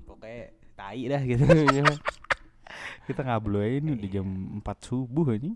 Pokoknya 0.07 0.43
tai 0.73 1.01
dah 1.03 1.21
gitu. 1.21 1.43
Kita 3.07 3.23
ngablu 3.23 3.59
aja 3.59 3.75
ini 3.79 3.89
udah 3.95 4.09
jam 4.11 4.27
4 4.59 4.87
subuh 4.87 5.35
ini. 5.35 5.55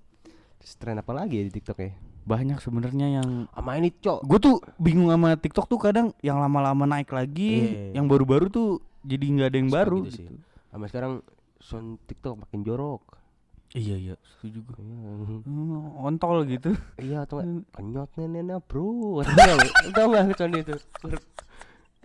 Tren 0.76 1.00
apa 1.00 1.12
lagi 1.12 1.40
ya 1.40 1.44
di 1.48 1.52
TikTok 1.52 1.78
ya? 1.80 1.92
Banyak 2.24 2.60
sebenarnya 2.60 3.20
yang 3.20 3.30
Sama 3.50 3.76
ini, 3.76 3.92
Cok. 3.92 4.24
gue 4.24 4.40
tuh 4.40 4.56
bingung 4.76 5.08
sama 5.08 5.36
TikTok 5.36 5.66
tuh 5.68 5.76
kadang 5.76 6.12
yang 6.22 6.38
lama-lama 6.38 6.84
naik 6.86 7.12
lagi, 7.12 7.72
Iya. 7.92 8.00
yang 8.00 8.06
baru-baru 8.08 8.48
tuh 8.48 8.70
jadi 9.02 9.24
nggak 9.26 9.48
ada 9.52 9.58
yang 9.58 9.70
Suka 9.72 9.78
baru 9.84 9.98
gitu 10.06 10.12
sih. 10.16 10.26
gitu. 10.28 10.36
Sama 10.68 10.86
sekarang 10.88 11.14
sound 11.60 12.00
TikTok 12.08 12.44
makin 12.44 12.60
jorok. 12.62 13.04
Iya 13.72 13.96
iya, 13.96 14.16
setuju 14.36 14.60
gue. 14.68 14.78
Iya. 14.84 15.12
Hmm, 15.48 16.04
ontol 16.04 16.44
gitu. 16.44 16.76
Iya 17.00 17.24
atau 17.24 17.40
nggak 17.40 17.72
kenyot 17.72 18.10
neneknya 18.20 18.58
bro 18.60 19.24
nggak 19.24 19.32
lu? 19.32 19.68
Tau 19.96 20.06
nggak 20.12 20.26
kecuali 20.36 20.58
itu 20.60 20.76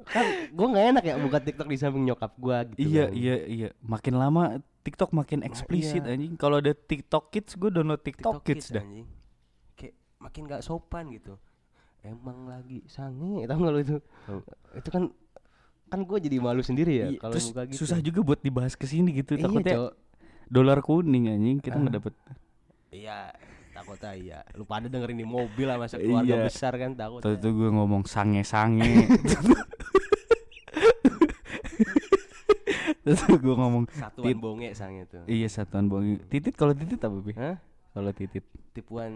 Kan 0.06 0.24
gue 0.54 0.66
gak 0.70 0.86
enak 0.94 1.02
ya 1.02 1.14
buka 1.18 1.42
tiktok 1.42 1.66
di 1.66 1.74
samping 1.74 2.06
nyokap 2.06 2.38
gue 2.38 2.78
gitu 2.78 2.94
iya 2.94 3.10
kan. 3.10 3.18
iya 3.18 3.36
iya, 3.50 3.68
makin 3.82 4.14
lama 4.14 4.62
TikTok 4.86 5.10
makin 5.10 5.42
eksplisit 5.42 6.06
iya. 6.06 6.14
anjing. 6.14 6.38
Kalau 6.38 6.62
ada 6.62 6.70
TikTok 6.70 7.34
Kids 7.34 7.58
gue 7.58 7.74
download 7.74 7.98
TikTok, 8.06 8.38
TikTok 8.38 8.46
Kids, 8.46 8.70
Kids, 8.70 8.74
dah. 8.78 8.86
anjing. 8.86 9.06
Kayak 9.74 9.94
makin 10.22 10.42
gak 10.46 10.62
sopan 10.62 11.10
gitu 11.10 11.34
Emang 12.06 12.46
lagi 12.46 12.86
sange 12.86 13.42
tau 13.50 13.58
gak 13.58 13.72
lu 13.74 13.80
itu 13.82 13.98
Itu 14.78 14.88
kan 14.94 15.10
kan 15.86 16.02
gue 16.02 16.18
jadi 16.18 16.38
malu 16.38 16.62
sendiri 16.62 16.94
ya 17.02 17.06
Iya, 17.10 17.18
kalau 17.22 17.34
terus 17.34 17.46
buka 17.50 17.62
gitu 17.66 17.78
susah 17.82 17.98
juga 18.02 18.20
buat 18.22 18.40
dibahas 18.42 18.74
ke 18.74 18.86
sini 18.90 19.10
gitu. 19.22 19.38
iya 19.38 19.46
Takutnya 19.46 19.74
Cok. 19.74 19.92
Dolar 20.46 20.78
kuning 20.78 21.26
anjing 21.26 21.58
kita 21.58 21.76
nggak 21.76 21.90
Ah. 21.90 21.98
dapet. 21.98 22.14
iya 22.88 23.18
takutnya 23.70 24.12
iya 24.12 24.38
lu 24.52 24.64
pada 24.64 24.86
dengerin 24.86 25.16
di 25.16 25.26
mobil 25.26 25.66
lah 25.66 25.76
masa 25.78 25.96
keluarga 25.96 26.34
Iya. 26.34 26.44
besar 26.44 26.72
kan 26.74 26.94
takut 26.94 27.20
Tuh 27.20 27.36
tuh 27.36 27.52
gue 27.52 27.68
ngomong 27.68 28.02
sange-sange. 28.04 29.04
Terus 32.98 33.22
gue 33.22 33.54
ngomong 33.54 33.86
satuan 33.88 34.26
Tit. 34.26 34.36
bonge 34.36 34.70
sange 34.72 35.06
tuh 35.06 35.22
iya 35.26 35.46
satuan 35.46 35.86
bongi. 35.86 36.18
Titit 36.24 36.54
kalau 36.54 36.72
titit 36.72 36.98
apa 36.98 37.16
bi? 37.16 37.32
Hah? 37.32 37.56
Kalau 37.92 38.10
titit. 38.10 38.42
tipuan 38.72 39.12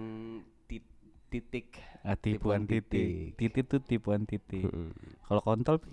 tit 0.64 0.86
titik 1.28 1.74
Ah, 2.00 2.14
tipuan 2.14 2.64
Tipuan 2.64 2.70
titik. 2.70 3.34
Titit 3.34 3.64
tuh 3.66 3.80
tipuan 3.80 4.22
titik. 4.24 4.62
Mm. 4.62 4.90
Kalau 5.22 5.40
kontol? 5.40 5.76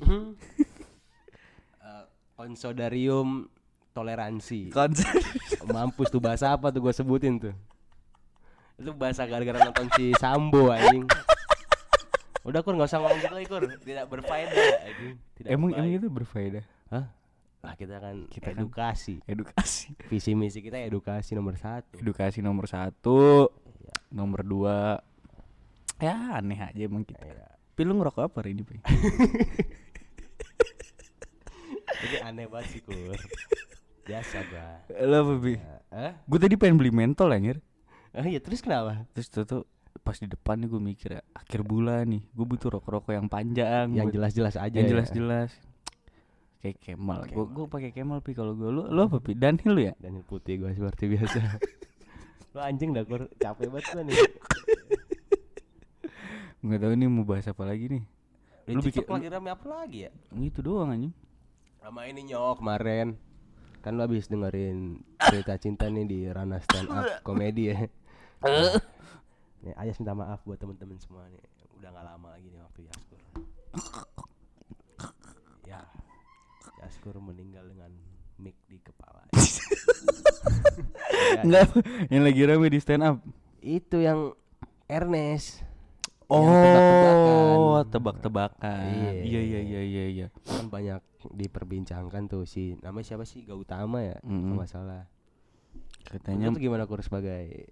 Eh, 1.80 2.04
konsodarium 2.36 3.47
toleransi 3.98 4.70
konser. 4.70 5.10
mampus 5.68 6.08
tuh 6.08 6.20
bahasa 6.20 6.52
apa 6.52 6.70
tuh 6.70 6.80
gue 6.80 6.94
sebutin 6.94 7.40
tuh 7.40 7.54
itu 8.78 8.94
bahasa 8.94 9.26
gara-gara 9.26 9.58
nonton 9.60 9.90
si 9.92 10.14
Sambo 10.16 10.70
anjing 10.70 11.10
udah 12.44 12.62
kur 12.62 12.72
nggak 12.72 12.86
usah 12.86 13.02
ngomong 13.02 13.18
gitu 13.18 13.34
lagi 13.34 13.48
kur 13.48 13.64
tidak 13.82 14.06
berfaedah 14.06 14.54
anjing 14.86 15.14
tidak 15.34 15.50
emang 15.50 15.70
emang 15.74 15.90
baik. 15.90 15.98
itu 15.98 16.08
berfaedah. 16.08 16.64
Hah? 16.88 17.06
lah 17.58 17.74
kita 17.74 17.98
kan 17.98 18.16
Kita 18.30 18.48
kan- 18.48 18.56
edukasi 18.56 19.16
Edukasi. 19.26 19.92
visi 20.06 20.32
misi 20.32 20.62
kita 20.62 20.78
edukasi 20.80 21.34
nomor 21.34 21.58
satu 21.58 21.98
Edukasi 21.98 22.40
nomor 22.40 22.64
satu, 22.66 23.50
Iya. 23.76 23.96
nomor 24.10 24.40
dua. 24.42 25.02
Ya 25.98 26.38
aneh 26.38 26.56
aja 26.56 26.78
emang 26.80 27.02
kita. 27.02 27.20
Iya. 27.20 27.50
Tapi 27.68 27.82
lu 27.84 27.94
ngerokok 27.96 28.24
apa 28.24 28.38
hari 28.40 28.54
ini 28.54 28.62
Pi? 28.62 28.78
Ini 31.98 32.18
aneh 32.24 32.46
banget 32.46 32.68
sih 32.70 32.82
kur 32.82 33.18
biasa 34.08 34.38
gua 34.48 34.67
Lo 35.04 35.15
apa 35.22 35.34
Pi? 35.38 35.54
Ya, 35.60 35.76
eh 35.91 36.13
Gue 36.24 36.39
tadi 36.39 36.56
pengen 36.56 36.80
beli 36.80 36.89
mentol 36.89 37.30
anjir. 37.30 37.60
oh 38.15 38.24
iya 38.24 38.39
terus 38.39 38.63
kenapa 38.63 39.04
Terus 39.12 39.28
tuh, 39.28 39.43
tuh 39.43 39.62
pas 40.00 40.15
di 40.15 40.26
depan 40.26 40.56
nih 40.56 40.70
gue 40.72 40.80
mikir 40.80 41.10
ya, 41.12 41.22
akhir 41.36 41.67
bulan 41.67 42.08
nih, 42.08 42.24
gue 42.32 42.46
butuh 42.48 42.72
rokok-rokok 42.72 43.12
yang 43.12 43.28
panjang, 43.28 43.91
yang 43.91 44.08
jelas-jelas 44.08 44.56
aja 44.56 44.72
yang 44.72 44.88
ya. 44.88 44.91
jelas-jelas. 44.96 45.52
Kayak 46.63 46.78
Kemal. 46.80 47.28
Gue 47.28 47.43
gue 47.43 47.65
pakai 47.67 47.89
Kemal 47.91 48.24
pi 48.24 48.32
kalau 48.32 48.56
gue. 48.56 48.70
Lu 48.72 48.88
lu 48.88 49.00
apa 49.04 49.20
pi? 49.20 49.36
Danhil 49.36 49.72
lu 49.76 49.82
ya? 49.84 49.93
Daniel 50.00 50.24
putih 50.24 50.63
gua 50.63 50.72
seperti 50.72 51.12
biasa 51.12 51.38
lu 52.56 52.60
anjing 52.63 52.89
dah 52.89 53.04
kur 53.04 53.28
capek 53.38 53.67
banget 53.67 53.86
gua 53.91 54.02
nih 54.02 54.15
Nggak 56.63 56.80
tahu 56.82 56.93
nih 56.98 57.08
mau 57.08 57.24
bahas 57.24 57.46
apa 57.46 57.63
lagi 57.67 57.86
nih. 57.91 58.04
Lu 58.67 58.82
bikin 58.82 59.06
lagi 59.06 59.28
rame 59.28 59.50
apa 59.52 59.65
lagi 59.67 60.08
ya? 60.08 60.12
Itu 60.34 60.60
doang 60.65 60.89
anjing. 60.89 61.13
Sama 61.80 62.04
ini 62.08 62.22
nyok 62.28 62.60
kemarin 62.60 63.15
Kan 63.88 63.95
lu 63.95 64.04
habis 64.04 64.28
dengerin 64.28 65.00
cerita 65.15 65.56
cinta 65.56 65.88
nih 65.88 66.04
di 66.04 66.19
Rana 66.28 66.60
Stand 66.60 66.91
Up 66.91 67.08
Komedi 67.26 67.71
ya. 67.71 67.88
Nih, 69.63 69.73
Ayas 69.80 69.95
minta 70.04 70.12
maaf 70.12 70.43
buat 70.43 70.60
temen-temen 70.60 71.00
semua 71.00 71.23
nih. 71.32 71.39
Udah 71.80 71.95
gak 71.95 72.04
lama 72.04 72.36
lagi 72.36 72.52
nih 72.52 72.60
waktu 72.67 72.84
Yaskur. 72.84 73.21
Ya 75.71 75.88
Yaskur 76.84 77.15
meninggal 77.23 77.63
dengan 77.63 77.95
mic 78.36 78.60
di 78.67 78.76
kepala. 78.84 79.23
Enggak, 81.47 81.71
yang 82.12 82.28
lagi 82.28 82.41
rame 82.43 82.67
di 82.67 82.84
stand 82.84 83.08
up. 83.08 83.23
Itu 83.63 84.04
yang 84.04 84.36
Ernest 84.91 85.63
Oh, 86.30 87.80
tebak-tebakan. 87.84 88.84
Iya. 88.86 89.12
Iya 89.24 89.42
iya 89.42 89.60
iya 89.62 89.82
iya 89.82 90.06
iya. 90.08 90.28
kan 90.44 90.68
banyak 90.68 91.00
diperbincangkan 91.30 92.24
tuh 92.26 92.44
si 92.44 92.76
namanya 92.80 93.04
siapa 93.06 93.24
sih 93.24 93.44
Gautama 93.44 94.00
ya 94.02 94.16
Mm-mm. 94.22 94.44
kalau 94.46 94.58
nggak 94.58 94.70
salah 94.70 95.04
Katanya 96.04 96.48
itu 96.50 96.60
gimana 96.62 96.84
kur 96.84 97.00
sebagai 97.00 97.68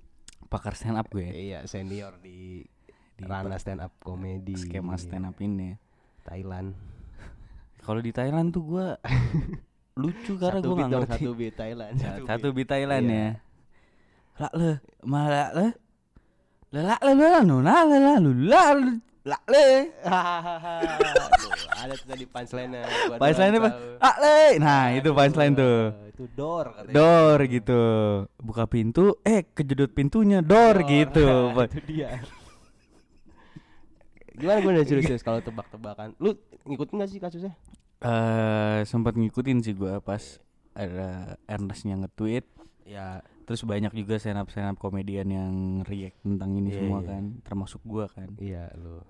pakar 0.46 0.74
stand 0.74 0.96
up 0.96 1.08
gue. 1.10 1.24
iya 1.24 1.63
senior 1.63 2.15
di, 2.18 2.68
Di 3.13 3.24
ranah 3.24 3.56
stand 3.56 3.80
up 3.80 3.96
komedi 3.98 4.56
Skema 4.56 4.96
stand 4.96 5.24
up 5.26 5.38
ini. 5.38 5.76
Thailand 6.22 6.76
Kalau 7.80 8.00
di 8.00 8.12
Thailand 8.12 8.50
tuh 8.50 8.63
gue 8.65 8.88
lucu 10.02 10.36
karena 10.36 10.60
satu 10.60 10.68
gue 10.68 10.76
beat 10.76 10.84
nggak 10.86 11.02
ngerti. 11.02 11.15
satu 11.18 11.32
beat 11.34 11.56
Thailand 11.56 11.94
Sa- 11.96 12.20
Satu 12.26 12.48
di 12.50 12.63
Thailand 12.65 13.06
Iya. 13.06 13.15
ya. 13.15 13.30
Lak 14.38 14.54
le, 14.54 14.72
malah 15.02 15.50
le. 15.54 15.68
Lelak 16.76 17.00
le 17.00 17.14
le 17.16 17.40
nu 17.48 17.64
na 17.64 17.88
le 17.88 17.98
la 17.98 18.14
lu 18.20 18.32
la 18.52 18.76
lak 19.26 19.44
le. 19.48 19.66
Tuh, 19.96 21.52
ada 21.72 21.94
tuh 21.96 22.06
tadi 22.06 22.26
punchline-nya 22.28 22.82
gua 23.10 23.18
Punchline 23.18 23.52
doang 23.56 23.64
apa? 23.64 23.70
tahu. 23.72 23.90
Lak 23.98 24.18
le. 24.20 24.40
Nah, 24.60 24.84
itu 24.92 25.10
Aduh, 25.10 25.14
punchline 25.16 25.54
tuh. 25.56 25.78
itu 26.06 26.24
door 26.36 26.66
katanya. 26.76 26.94
Door 26.94 27.40
gitu. 27.48 27.82
Buka 28.38 28.64
pintu, 28.68 29.06
eh 29.24 29.42
kejedot 29.48 29.92
pintunya 29.92 30.40
door, 30.44 30.84
Door. 30.84 30.92
gitu. 30.92 31.28
itu 31.72 31.80
dia 31.88 32.20
gimana 34.36 34.60
gue 34.60 34.72
udah 34.76 34.84
serius 34.84 35.24
kalau 35.24 35.40
tebak-tebakan 35.40 36.12
lu 36.20 36.36
ngikutin 36.68 37.00
gak 37.00 37.08
sih 37.08 37.20
kasusnya 37.24 37.56
Eh 38.04 38.84
sempat 38.84 39.16
ngikutin 39.16 39.64
sih 39.64 39.72
gua 39.72 40.04
pas 40.04 40.44
ada 40.76 41.40
Ernestnya 41.48 41.96
nge-tweet 41.96 42.44
ya 42.84 43.24
terus 43.45 43.62
banyak 43.63 43.93
juga 43.93 44.17
stand 44.17 44.41
up 44.41 44.49
stand 44.49 44.73
up 44.73 44.77
komedian 44.81 45.29
yang 45.29 45.53
react 45.86 46.17
tentang 46.25 46.58
ini 46.58 46.73
Iya, 46.73 46.77
semua 46.81 46.99
iya. 47.05 47.08
kan 47.13 47.23
termasuk 47.45 47.81
gua 47.86 48.10
kan. 48.10 48.29
Iya 48.41 48.73
lu. 48.75 49.05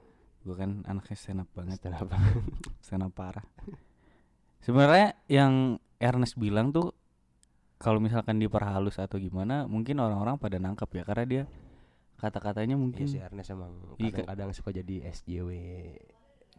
Gua 0.45 0.55
kan 0.59 0.83
anaknya 0.85 1.15
stand 1.15 1.41
up 1.41 1.49
banget. 1.55 1.79
Stand 1.79 1.95
up 1.95 2.09
stand 2.85 3.03
up 3.07 3.13
parah. 3.15 3.47
Sebenarnya 4.61 5.15
yang 5.31 5.79
Ernest 5.97 6.35
bilang 6.35 6.75
tuh 6.75 6.91
kalau 7.79 8.03
misalkan 8.03 8.39
diperhalus 8.39 8.99
atau 8.99 9.19
gimana 9.19 9.67
mungkin 9.67 9.99
orang-orang 9.99 10.39
pada 10.39 10.59
nangkep 10.59 10.89
ya 10.95 11.03
karena 11.03 11.25
dia 11.27 11.43
kata-katanya 12.15 12.75
Iya 12.75 12.81
mungkin 12.81 13.05
si 13.07 13.19
Ernest 13.19 13.51
emang 13.51 13.71
Iya, 13.99 14.11
kadang-kadang 14.23 14.49
suka 14.55 14.69
jadi 14.71 15.11
SJW 15.11 15.49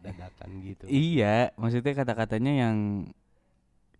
dadakan 0.01 0.49
gitu. 0.61 0.85
Iya, 0.87 1.51
maksudnya 1.57 1.93
kata-katanya 1.97 2.53
yang 2.53 2.77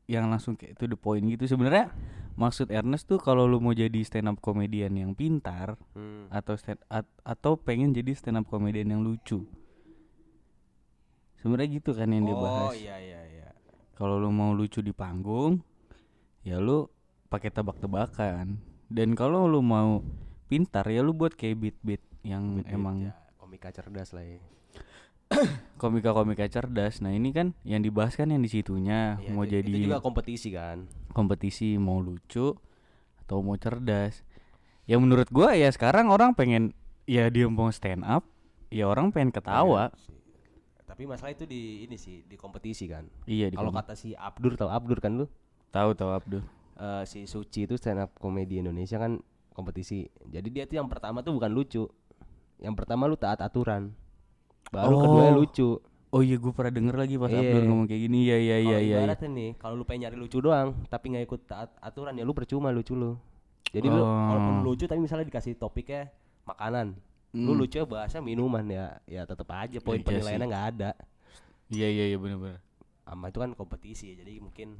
yang 0.07 0.27
langsung 0.27 0.55
kayak 0.55 0.75
to 0.75 0.87
the 0.87 0.95
point 0.95 1.27
gitu. 1.27 1.43
Sebenarnya 1.45 1.91
maksud 2.33 2.71
Ernest 2.71 3.05
tuh 3.05 3.19
kalau 3.19 3.43
lu 3.43 3.59
mau 3.59 3.71
jadi 3.71 3.99
stand 4.01 4.27
up 4.27 4.39
comedian 4.39 4.95
yang 4.95 5.11
pintar 5.11 5.75
Hmm. 5.91 6.27
atau 6.29 6.55
stand 6.55 6.79
at- 6.87 7.11
atau 7.21 7.55
pengen 7.55 7.91
jadi 7.91 8.11
stand 8.11 8.39
up 8.39 8.47
comedian 8.47 8.87
yang 8.89 9.03
lucu. 9.03 9.43
Sebenarnya 11.37 11.69
gitu 11.77 11.91
kan 11.91 12.09
yang 12.09 12.23
dia 12.23 12.33
Oh 12.33 12.41
bahas. 12.41 12.73
iya 12.73 12.95
iya 12.97 13.21
iya. 13.29 13.47
Kalau 13.93 14.17
lu 14.17 14.29
mau 14.29 14.51
lucu 14.51 14.79
di 14.79 14.91
panggung, 14.91 15.61
ya 16.41 16.57
lu 16.57 16.87
pakai 17.27 17.49
tebak-tebakan. 17.49 18.57
Dan 18.87 19.13
kalau 19.13 19.45
lu 19.45 19.59
mau 19.59 20.01
pintar 20.47 20.87
ya 20.87 21.03
lu 21.03 21.11
buat 21.11 21.35
kayak 21.35 21.57
beat-beat 21.57 22.03
yang 22.23 22.57
Beat-beat, 22.57 22.73
emang 22.73 22.95
ya, 23.03 23.13
komika 23.35 23.69
cerdas 23.69 24.15
lah 24.15 24.23
ya. 24.23 24.39
komika-komika 25.77 26.47
cerdas. 26.47 26.99
Nah, 26.99 27.11
ini 27.11 27.29
kan 27.29 27.53
yang 27.61 27.79
dibahas 27.79 28.13
kan 28.13 28.27
yang 28.27 28.39
di 28.39 28.49
situnya 28.49 29.17
Iya, 29.17 29.31
mau 29.31 29.43
itu- 29.43 29.53
jadi 29.55 29.71
itu 29.71 29.85
juga 29.85 29.99
kompetisi 29.99 30.49
kan. 30.49 30.87
kompetisi 31.11 31.75
mau 31.75 31.97
lucu 31.97 32.53
atau 33.21 33.37
mau 33.39 33.57
cerdas. 33.57 34.21
Ya 34.85 34.95
menurut 34.95 35.27
gua 35.27 35.51
ya 35.53 35.67
sekarang 35.67 36.07
orang 36.07 36.31
pengen 36.31 36.71
ya 37.03 37.27
dia 37.27 37.45
mau 37.45 37.67
stand 37.69 38.01
up, 38.01 38.23
ya 38.69 38.85
orang 38.85 39.11
pengen 39.11 39.29
ketawa. 39.29 39.91
Sih. 39.97 40.15
Tapi 40.87 41.03
masalah 41.03 41.29
itu 41.29 41.43
di 41.43 41.83
ini 41.83 41.93
sih 41.93 42.23
di 42.23 42.33
kompetisi 42.33 42.87
kan. 42.87 43.03
Iya 43.23 43.51
di 43.51 43.55
Kalau 43.55 43.69
kata 43.69 43.93
si 43.93 44.15
Abdur 44.15 44.55
tau 44.55 44.71
Abdur 44.71 44.97
kan 44.97 45.13
lu? 45.13 45.27
tahu 45.67 45.91
tahu 45.93 46.09
Abdul. 46.09 46.41
Eh, 46.73 47.03
si 47.03 47.25
Suci 47.25 47.65
itu 47.65 47.75
stand 47.75 47.99
up 47.99 48.15
komedi 48.15 48.57
Indonesia 48.57 48.95
kan 48.95 49.19
kompetisi. 49.51 50.07
Jadi 50.23 50.47
dia 50.47 50.63
tuh 50.63 50.79
yang 50.79 50.87
pertama 50.87 51.19
tuh 51.19 51.35
bukan 51.35 51.51
lucu. 51.51 51.85
Yang 52.57 52.73
pertama 52.75 53.05
lu 53.05 53.13
taat 53.13 53.41
aturan. 53.41 53.91
Baru 54.69 54.89
Oh. 54.89 55.01
keduanya 55.01 55.33
lucu 55.35 55.69
Oh 56.07 56.21
iya 56.21 56.35
gue 56.35 56.49
pernah 56.49 56.71
denger 56.71 56.95
lagi 56.95 57.15
pas 57.15 57.27
Iya. 57.27 57.39
Abdul 57.41 57.63
ngomong 57.67 57.83
kayak 57.85 58.01
gini. 58.01 58.17
Iya 58.23 58.37
iya 58.37 58.57
iya 58.57 58.57
iya. 58.57 58.77
iya. 58.79 58.97
ibaratnya 59.01 59.27
nih 59.29 59.49
kalau 59.55 59.75
lu 59.75 59.83
pengen 59.83 60.01
nyari 60.05 60.17
lucu 60.17 60.37
doang 60.37 60.71
tapi 60.85 61.05
nggak 61.09 61.25
ikut 61.25 61.41
taat 61.45 61.69
aturan 61.77 62.13
ya 62.13 62.23
lu 62.23 62.31
percuma 62.31 62.69
lucu 62.69 62.93
lu 62.93 63.19
jadi 63.67 63.85
lu 63.85 63.99
Oh. 63.99 64.07
walaupun 64.07 64.55
lucu 64.63 64.83
tapi 64.83 64.97
misalnya 64.97 65.25
dikasih 65.25 65.55
topiknya 65.55 66.07
makanan 66.43 66.95
lu 67.33 67.51
Hmm. 67.51 67.59
lucu 67.59 67.83
bahasa 67.83 68.17
minuman 68.19 68.63
ya 68.65 68.95
ya 69.03 69.21
tetap 69.23 69.51
aja 69.51 69.77
poin 69.77 69.99
Iya 69.99 70.01
sih. 70.01 70.07
penilaiannya 70.09 70.47
nggak 70.47 70.65
ada 70.73 70.91
Iya 71.67 71.87
iya 71.89 72.03
iya 72.07 72.17
benar-benar. 72.17 72.63
sama 73.03 73.25
itu 73.27 73.37
kan 73.37 73.51
kompetisi 73.53 74.05
ya 74.09 74.15
jadi 74.17 74.39
mungkin 74.39 74.79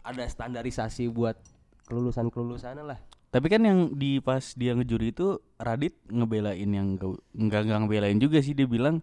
ada 0.00 0.20
standarisasi 0.22 1.08
buat 1.08 1.40
kelulusan 1.82 2.28
kelulusan 2.28 2.76
lah 2.78 3.00
Tapi 3.34 3.46
kan 3.50 3.58
yang 3.60 3.78
di 3.92 4.22
pas 4.22 4.54
dia 4.54 4.72
ngejuri 4.72 5.10
itu 5.10 5.26
Radit 5.58 5.98
ngebelain 6.06 6.70
yang 6.70 6.94
gak, 6.94 7.18
enggak 7.34 7.60
enggak 7.66 7.78
ngebelain 7.82 8.18
juga 8.18 8.38
sih 8.38 8.54
dia 8.54 8.62
bilang 8.64 9.02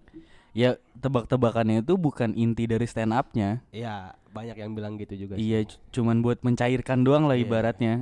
ya 0.51 0.79
tebak-tebakannya 0.95 1.79
itu 1.79 1.95
bukan 1.95 2.31
inti 2.33 2.63
dari 2.63 2.83
stand 2.83 3.11
up-nya. 3.11 3.59
ya 3.69 4.15
banyak 4.29 4.55
yang 4.55 4.71
bilang 4.71 4.95
gitu 4.95 5.15
juga 5.17 5.35
sih. 5.35 5.43
Iya, 5.43 5.67
cuman 5.91 6.23
buat 6.23 6.39
mencairkan 6.39 7.03
doang 7.03 7.27
lah 7.27 7.35
Iya. 7.35 7.43
ibaratnya. 7.43 7.93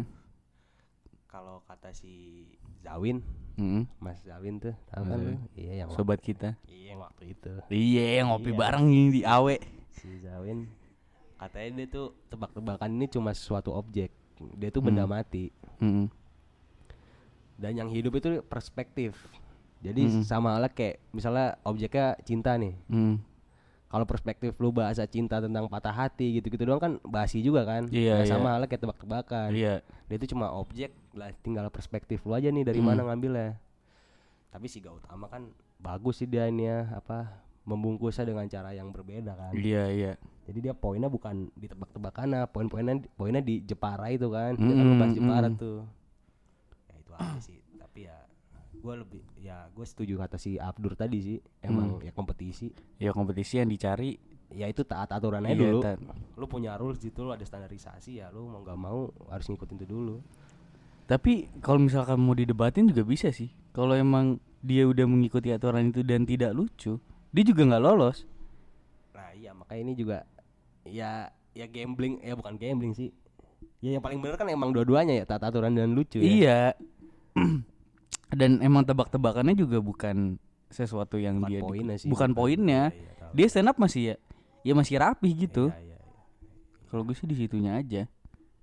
kalau 1.26 1.62
kata 1.64 1.90
si 1.90 2.46
Zawin 2.80 3.22
Mm, 3.54 3.92
Mas 3.98 4.24
Zawin 4.24 4.56
tuh 4.56 4.72
tahu 4.88 5.04
kan 5.04 5.18
lu 5.20 5.34
Zawin. 5.36 5.40
iya 5.54 5.74
yang 5.76 5.90
sobat 5.92 6.22
kita. 6.22 6.56
waktu, 6.56 6.72
iya 6.72 6.86
yang 6.88 7.02
waktu 7.02 7.24
itu 7.28 7.52
Iya, 7.68 8.06
yang 8.16 8.28
ngopi 8.30 8.50
Iya. 8.50 8.58
bareng 8.58 8.86
di 9.10 9.22
Awe. 9.22 9.56
si 9.92 10.10
Zawin 10.20 10.70
katanya 11.36 11.70
dia 11.76 11.88
tuh 11.90 12.08
tebak-tebakan 12.30 12.90
ini 12.94 13.06
cuma 13.08 13.32
suatu 13.32 13.74
objek 13.74 14.14
dia 14.56 14.70
tuh 14.70 14.80
benda 14.80 15.04
Hmm. 15.04 15.12
mati 15.12 15.52
Mm, 15.78 16.08
dan 17.60 17.76
yang 17.76 17.88
hidup 17.88 18.16
itu 18.16 18.40
perspektif 18.42 19.20
jadi 19.80 20.00
Mm-mm. 20.02 20.24
sama 20.24 20.56
halnya 20.56 20.68
kayak 20.70 21.04
misalnya 21.12 21.60
objeknya 21.62 22.16
cinta 22.22 22.56
nih 22.56 22.76
mm. 22.86 23.16
kalau 23.88 24.04
perspektif 24.04 24.56
lu 24.56 24.72
bahasa 24.72 25.04
cinta 25.04 25.38
tentang 25.38 25.68
patah 25.68 25.92
hati 25.92 26.36
gitu-gitu 26.36 26.64
doang 26.64 26.78
kan 26.78 26.94
basi 27.02 27.40
juga 27.40 27.64
kan 27.64 27.88
Iya, 27.88 28.16
Nah, 28.16 28.24
iya. 28.24 28.30
sama 28.30 28.48
halnya 28.54 28.68
kayak 28.68 28.82
tebak-tebakan 28.82 29.50
Iya. 29.52 29.84
dia 29.84 30.16
itu 30.16 30.28
cuma 30.30 30.52
objek 30.52 30.92
lah 31.12 31.32
tinggal 31.38 31.68
perspektif 31.68 32.24
lu 32.24 32.32
aja 32.32 32.48
nih 32.48 32.64
dari 32.64 32.80
Hmm. 32.80 32.88
mana 32.90 33.04
ngambilnya 33.06 33.60
tapi 34.50 34.66
si 34.66 34.80
Gautama 34.80 35.28
kan 35.28 35.48
bagus 35.78 36.18
sih 36.18 36.28
dia 36.28 36.44
ini 36.44 36.66
ya 36.66 36.90
apa 36.92 37.40
membungkusnya 37.62 38.26
dengan 38.26 38.46
cara 38.46 38.72
yang 38.72 38.90
berbeda 38.90 39.32
kan 39.32 39.54
Iya, 39.54 39.84
iya. 39.90 40.12
jadi 40.44 40.60
dia 40.62 40.74
poinnya 40.74 41.08
bukan 41.08 41.54
di 41.54 41.66
tebak-tebakan 41.66 42.50
poin-poinnya 42.50 43.06
poinnya 43.14 43.40
di 43.40 43.62
Jepara 43.62 44.10
itu 44.10 44.28
kan 44.28 44.54
dia 44.54 44.70
kan 44.70 44.86
ngebahas 44.86 45.08
Mm, 45.08 45.18
Jepara 45.18 45.48
mm. 45.48 45.56
tuh 45.56 45.80
ya 47.20 47.28
aja 47.30 47.42
sih 47.42 47.60
tapi 47.76 48.00
ya 48.02 48.18
gue 48.72 48.94
lebih 48.96 49.22
ya 49.38 49.68
gue 49.68 49.84
setuju 49.84 50.16
kata 50.18 50.36
si 50.36 50.56
Abdur 50.56 50.96
tadi 50.96 51.20
sih 51.20 51.38
emang 51.60 52.00
Hmm. 52.00 52.02
ya 52.02 52.12
kompetisi 52.12 52.72
Ya 52.96 53.12
kompetisi 53.12 53.58
yang 53.58 53.68
dicari 53.68 54.16
ya 54.50 54.66
itu 54.66 54.82
taat 54.82 55.10
aturan 55.10 55.44
aja 55.44 55.54
Iya, 55.54 55.62
dulu 55.68 55.80
Tat. 55.80 56.00
lu 56.34 56.46
punya 56.46 56.74
rules 56.74 56.98
gitu 56.98 57.22
lu 57.22 57.30
ada 57.30 57.44
standarisasi 57.44 58.18
ya 58.18 58.30
lu 58.30 58.46
mau 58.46 58.62
nggak 58.62 58.80
mau 58.80 59.00
harus 59.28 59.46
ngikutin 59.46 59.76
itu 59.76 59.88
dulu 59.88 60.18
Tapi 61.06 61.50
kalau 61.60 61.82
misalkan 61.82 62.18
mau 62.18 62.32
didebatin 62.32 62.86
juga 62.86 63.02
bisa 63.02 63.30
sih. 63.30 63.50
Kalau 63.70 63.92
emang 63.92 64.38
dia 64.60 64.86
udah 64.86 65.06
mengikuti 65.06 65.50
aturan 65.50 65.90
itu 65.90 66.02
dan 66.02 66.22
tidak 66.22 66.54
lucu, 66.54 67.02
dia 67.28 67.44
juga 67.44 67.66
nggak 67.66 67.82
lolos. 67.82 68.30
nah 69.10 69.34
iya 69.34 69.50
makanya 69.52 69.82
ini 69.84 69.94
juga 69.96 70.18
ya 70.86 71.28
ya 71.52 71.66
gambling 71.66 72.22
ya 72.22 72.34
bukan 72.34 72.56
gambling 72.56 72.94
sih 72.94 73.10
ya 73.80 73.92
yang 73.92 74.00
paling 74.00 74.18
bener 74.18 74.38
kan 74.38 74.48
emang 74.48 74.70
dua-duanya 74.70 75.12
ya 75.14 75.26
taat 75.26 75.44
aturan 75.44 75.74
dan 75.74 75.92
lucu 75.92 76.18
ya 76.18 76.24
Iya. 76.24 76.60
dan 78.40 78.60
emang 78.60 78.84
tebak-tebakannya 78.84 79.54
juga 79.54 79.80
bukan 79.80 80.38
sesuatu 80.70 81.18
yang 81.18 81.40
bukan 81.40 81.50
dia 81.50 81.60
di- 81.60 81.66
poinnya 81.66 81.96
sih 81.98 82.08
bukan 82.08 82.30
poinnya. 82.32 82.82
Iya, 82.90 83.10
tahu. 83.18 83.32
Dia 83.34 83.48
stand 83.48 83.70
up 83.70 83.78
masih 83.78 84.02
ya 84.04 84.16
ya 84.62 84.74
masih 84.74 84.96
rapi 84.96 85.30
gitu. 85.36 85.68
Iya, 85.68 85.82
iya, 85.82 85.98
iya. 85.98 86.14
Kalau 86.86 87.02
gue 87.04 87.14
sih 87.14 87.26
di 87.26 87.34
situnya 87.34 87.76
aja. 87.76 88.06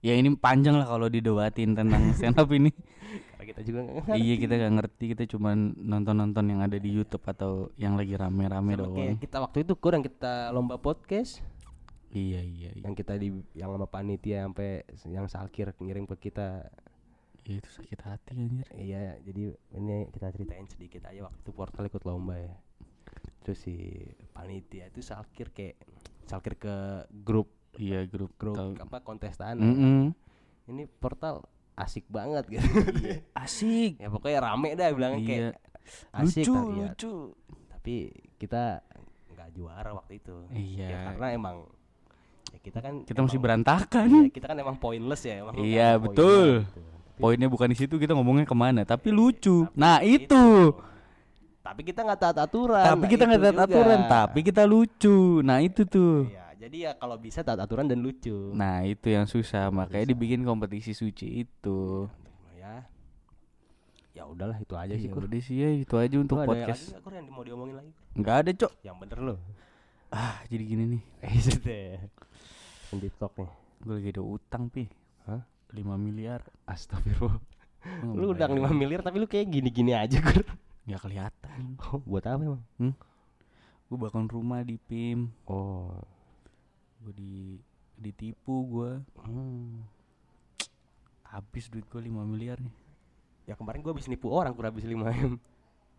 Ya 0.01 0.13
ini 0.15 0.29
panjang 0.33 0.77
lah 0.77 0.87
kalau 0.87 1.07
didebatin 1.07 1.75
tentang 1.75 1.99
stand 2.19 2.37
up 2.37 2.47
ini. 2.49 2.71
karena 3.33 3.45
kita 3.45 3.61
juga 3.63 3.81
nggak 3.83 4.17
iya 4.17 4.35
kita 4.35 4.55
nggak 4.57 4.75
ngerti 4.77 5.05
kita 5.13 5.23
cuman 5.29 5.57
nonton-nonton 5.77 6.45
yang 6.47 6.61
ada 6.61 6.75
di 6.75 6.91
YouTube 6.91 7.23
atau 7.23 7.69
yang 7.75 7.95
lagi 7.95 8.15
rame-rame 8.15 8.75
Sama 8.75 8.81
doang. 8.83 8.97
kayak 8.97 9.17
kita 9.21 9.37
waktu 9.41 9.59
itu 9.63 9.73
kurang 9.75 10.03
kita 10.03 10.51
lomba 10.51 10.77
podcast 10.77 11.43
Iya 12.09 12.41
iya 12.41 12.71
iya. 12.73 12.83
yang 12.83 12.95
kita 12.95 13.15
di 13.15 13.29
yang 13.53 13.69
sama 13.69 13.85
panitia 13.85 14.43
sampai 14.43 14.83
yang 15.05 15.27
salkir 15.27 15.75
ngirim 15.77 16.07
ke 16.07 16.17
kita 16.19 16.65
Iya, 17.47 17.57
itu 17.57 17.71
sakit 17.73 18.01
hati 18.01 18.33
anjir. 18.35 18.67
iya 18.75 19.15
jadi 19.21 19.43
ini 19.73 20.11
kita 20.11 20.31
ceritain 20.31 20.67
sedikit 20.67 21.03
aja 21.05 21.23
waktu 21.23 21.39
itu 21.39 21.51
portal 21.51 21.85
ikut 21.85 22.03
lomba 22.03 22.35
ya 22.35 22.55
terus 23.41 23.61
si 23.61 24.03
panitia 24.33 24.87
itu 24.87 24.99
salkir 24.99 25.51
kayak 25.51 25.79
salkir 26.25 26.55
ke 26.57 26.75
grup 27.17 27.47
Iya 27.73 28.03
grup 28.05 28.35
grup 28.35 28.57
tahu. 28.57 28.73
apa 28.75 28.99
kontestan 29.01 29.57
Mm-mm. 29.57 30.11
ini 30.67 30.89
portal 30.89 31.47
asik 31.75 32.09
banget 32.09 32.49
gitu 32.51 32.67
Asik. 33.33 34.01
ya 34.01 34.09
pokoknya 34.09 34.41
rame 34.43 34.73
dah 34.73 34.91
bilangnya 34.91 35.21
Iya. 35.21 35.29
kayak 35.29 35.55
asik 36.15 36.43
lucu 36.43 36.51
tapi 36.51 36.67
ya, 36.73 36.83
lucu. 36.83 37.15
tapi 37.69 37.95
kita 38.37 38.63
nggak 39.29 39.49
juara 39.53 39.91
waktu 39.93 40.13
itu 40.17 40.37
Iya. 40.51 40.89
ya 40.89 40.99
karena 41.07 41.27
emang 41.31 41.57
ya 42.49 42.59
kita 42.61 42.79
kan 42.81 42.95
Kita 43.03 43.21
masih 43.21 43.39
berantakan. 43.39 44.09
Iya, 44.09 44.29
kita 44.33 44.47
kan 44.47 44.57
emang 44.57 44.77
pointless 44.77 45.23
ya 45.23 45.35
emang 45.39 45.55
Iya, 45.55 45.95
betul. 45.97 46.65
gitu. 46.65 46.83
Poinnya 47.17 47.49
bukan 47.49 47.69
di 47.69 47.77
situ 47.77 47.97
kita 47.97 48.13
ngomongnya 48.13 48.45
ke 48.45 48.53
mana, 48.53 48.85
tapi 48.85 49.09
lucu. 49.09 49.65
tapi 49.65 49.75
Nah 49.75 49.99
itu. 50.01 50.45
Tapi 51.61 51.81
kita 51.83 52.01
nggak 52.01 52.21
taat 52.21 52.39
aturan. 52.39 52.85
Tapi 52.85 53.03
nah 53.03 53.11
kita 53.11 53.23
nggak 53.25 53.41
itu 53.41 53.47
taat 53.49 53.61
aturan, 53.67 53.99
juga. 53.99 54.13
tapi 54.13 54.39
kita 54.41 54.63
lucu. 54.63 55.19
Nah 55.43 55.59
itu 55.59 55.83
tuh. 55.83 56.29
Iya, 56.29 56.47
jadi 56.61 56.77
ya 56.79 56.91
kalau 56.95 57.17
bisa 57.17 57.41
taat 57.41 57.59
aturan 57.59 57.85
dan 57.85 57.99
lucu. 57.99 58.53
Nah 58.53 58.85
itu 58.85 59.09
yang 59.09 59.25
susah, 59.25 59.67
makanya 59.71 60.13
dibikin 60.13 60.43
kompetisi 60.43 60.93
suci 60.93 61.43
itu. 61.43 62.07
ya. 62.55 62.87
Ya 64.13 64.25
udahlah 64.25 64.57
itu 64.57 64.73
aja 64.73 64.95
sih. 64.95 65.09
Ya 65.09 65.13
Kur. 65.13 65.27
udah 65.27 65.41
sih 65.41 65.57
ya 65.57 65.69
itu 65.75 65.95
aja 65.95 66.17
untuk 66.17 66.37
Lu 66.37 66.43
ada 66.43 66.49
lagi 66.49 66.61
podcast. 66.65 66.83
nggak, 66.89 67.01
Kur, 67.03 67.13
yang 67.13 67.27
mau 67.29 67.43
diomongin 67.43 67.75
lagi? 67.77 67.91
Nggak 68.15 68.37
ada 68.37 68.51
cok. 68.55 68.73
Yang 68.81 68.97
bener 69.03 69.19
lo. 69.21 69.35
Ah 70.09 70.37
jadi 70.47 70.63
gini 70.65 70.85
nih, 70.87 71.03
Eh, 71.27 71.41
sudah. 71.43 71.99
Yang 72.89 72.99
di 73.03 73.09
nih. 73.11 73.49
gue 73.77 73.93
lagi 73.93 74.09
ada 74.09 74.23
utang 74.23 74.65
pi. 74.71 74.87
Hah? 75.27 75.43
5 75.73 75.83
miliar. 75.97 76.41
Astagfirullah. 76.65 77.41
Gua 78.03 78.15
Lu 78.15 78.27
udah 78.35 78.47
5 78.51 78.55
bayar. 78.59 78.75
miliar 78.75 79.01
tapi 79.03 79.17
lu 79.19 79.27
kayak 79.27 79.47
gini-gini 79.47 79.95
aja, 79.95 80.19
Kur. 80.19 80.43
Nggak 80.87 81.01
kelihatan. 81.03 81.59
Oh, 81.91 81.99
buat 82.03 82.23
apa 82.27 82.43
emang? 82.43 82.63
Gue 83.87 83.99
bangun 83.99 84.27
rumah 84.27 84.63
di 84.63 84.79
PIM. 84.79 85.31
Oh. 85.47 85.95
Gue 87.03 87.13
di 87.15 87.35
ditipu 87.97 88.67
gue. 88.67 88.91
Hmm. 89.23 89.83
Habis 91.27 91.71
duit 91.71 91.87
gue 91.87 92.01
5 92.01 92.11
miliar 92.27 92.59
nih. 92.59 92.75
Ya 93.47 93.55
kemarin 93.55 93.79
gua 93.79 93.95
habis 93.95 94.11
nipu 94.11 94.27
orang 94.27 94.51
kur 94.59 94.67
habis 94.67 94.83
5 94.83 94.91
M. 95.07 95.39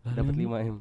Dapat 0.04 0.36
lu 0.36 0.52
5 0.52 0.68
M. 0.68 0.76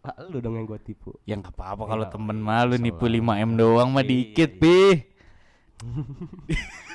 Ah, 0.00 0.16
lu 0.24 0.40
dong 0.40 0.56
yang 0.56 0.64
gua 0.64 0.80
tipu. 0.80 1.12
Ya 1.28 1.36
nggak 1.36 1.52
apa-apa 1.52 1.84
Ya, 1.84 1.88
kalau 1.92 2.06
temen 2.08 2.40
malu 2.40 2.80
nipu 2.80 3.04
5 3.04 3.20
m 3.20 3.50
doang 3.60 3.92
mah 3.92 4.00
Iya, 4.00 4.08
dikit 4.08 4.50
iya. 4.56 4.60
pi. 4.60 4.76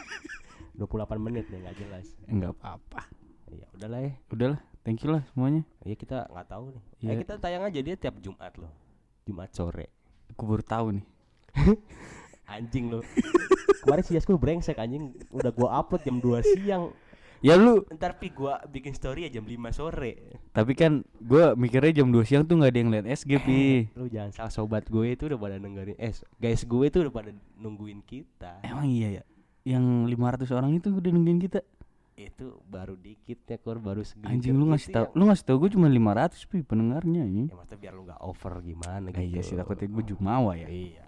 28 0.75 1.17
menit 1.19 1.45
nih 1.49 1.59
nggak 1.63 1.77
jelas. 1.79 2.05
Enggak 2.27 2.51
apa-apa. 2.59 3.07
Ya 3.51 3.67
udahlah 3.75 4.01
ya. 4.03 4.13
Udahlah, 4.31 4.59
thank 4.83 4.99
you 5.03 5.09
lah 5.11 5.23
semuanya. 5.31 5.63
Ya 5.87 5.95
kita 5.95 6.27
nggak 6.27 6.47
tahu 6.51 6.65
nih. 6.75 6.83
Iya. 6.99 7.09
Eh, 7.11 7.17
kita 7.23 7.33
tayang 7.39 7.63
aja 7.63 7.79
dia 7.79 7.95
tiap 7.95 8.15
Jumat 8.19 8.53
loh. 8.59 8.71
Jumat 9.25 9.49
sore. 9.55 9.89
Aku 10.35 10.43
baru 10.43 10.63
tahu 10.65 10.87
nih. 10.99 11.05
Anjing 12.55 12.93
lo. 12.93 13.01
Kemarin 13.85 14.03
si 14.05 14.17
Yasku 14.17 14.37
brengsek 14.37 14.77
anjing 14.77 15.13
udah 15.29 15.53
gua 15.53 15.81
upload 15.81 16.01
jam 16.05 16.17
2 16.21 16.41
siang. 16.57 16.93
Ya 17.45 17.53
lu, 17.53 17.85
Ntar 17.93 18.17
pi 18.17 18.33
gua 18.33 18.57
bikin 18.65 18.97
story 18.97 19.29
ya 19.29 19.37
jam 19.37 19.45
5 19.45 19.69
sore. 19.69 20.33
tapi 20.49 20.73
kan 20.73 21.05
gue 21.21 21.53
mikirnya 21.53 22.01
jam 22.01 22.09
2 22.09 22.25
siang 22.25 22.43
tuh 22.47 22.57
nggak 22.57 22.71
ada 22.73 22.79
yang 22.81 22.89
lihat 22.89 23.05
SG 23.05 23.31
pi. 23.45 23.61
Lu 23.93 24.09
jangan 24.09 24.33
salah 24.33 24.53
sobat 24.53 24.89
gue 24.89 25.13
itu 25.13 25.29
udah 25.29 25.37
pada 25.37 25.61
dengerin 25.61 25.93
eh 26.01 26.15
guys 26.41 26.65
gue 26.65 26.83
itu 26.89 26.97
udah 27.05 27.13
pada 27.13 27.29
nungguin 27.61 28.01
kita. 28.01 28.65
Emang 28.65 28.89
iya 28.89 29.21
ya. 29.21 29.23
Yang 29.65 29.85
500 30.13 30.53
orang 30.53 30.71
itu 30.77 30.87
udah 30.93 31.11
nungguin 31.11 31.41
kita. 31.41 31.59
Itu 32.15 32.63
baru 32.69 32.95
dikit 32.95 33.43
ya 33.43 33.57
kor 33.57 33.81
baru 33.81 34.05
segini. 34.05 34.29
Anjing 34.31 34.55
lu 34.55 34.71
ngasih 34.71 34.93
tahu, 34.93 35.05
lu 35.11 35.27
ngasih 35.27 35.43
tahu 35.43 35.57
gue 35.65 35.69
cuma 35.75 35.89
500 35.89 36.47
pi 36.47 36.61
pendengarnya 36.61 37.25
ini. 37.25 37.51
Ya 37.51 37.57
maksudnya 37.57 37.79
biar 37.81 37.93
lu 37.93 38.07
nggak 38.07 38.21
over 38.21 38.53
gimana 38.63 39.07
Ah, 39.09 39.19
gitu. 39.19 39.27
iya 39.27 39.41
sih 39.43 39.55
takutnya 39.57 39.89
gue 39.89 40.03
jumawa 40.05 40.55
ya. 40.55 40.69
Iya. 40.69 41.03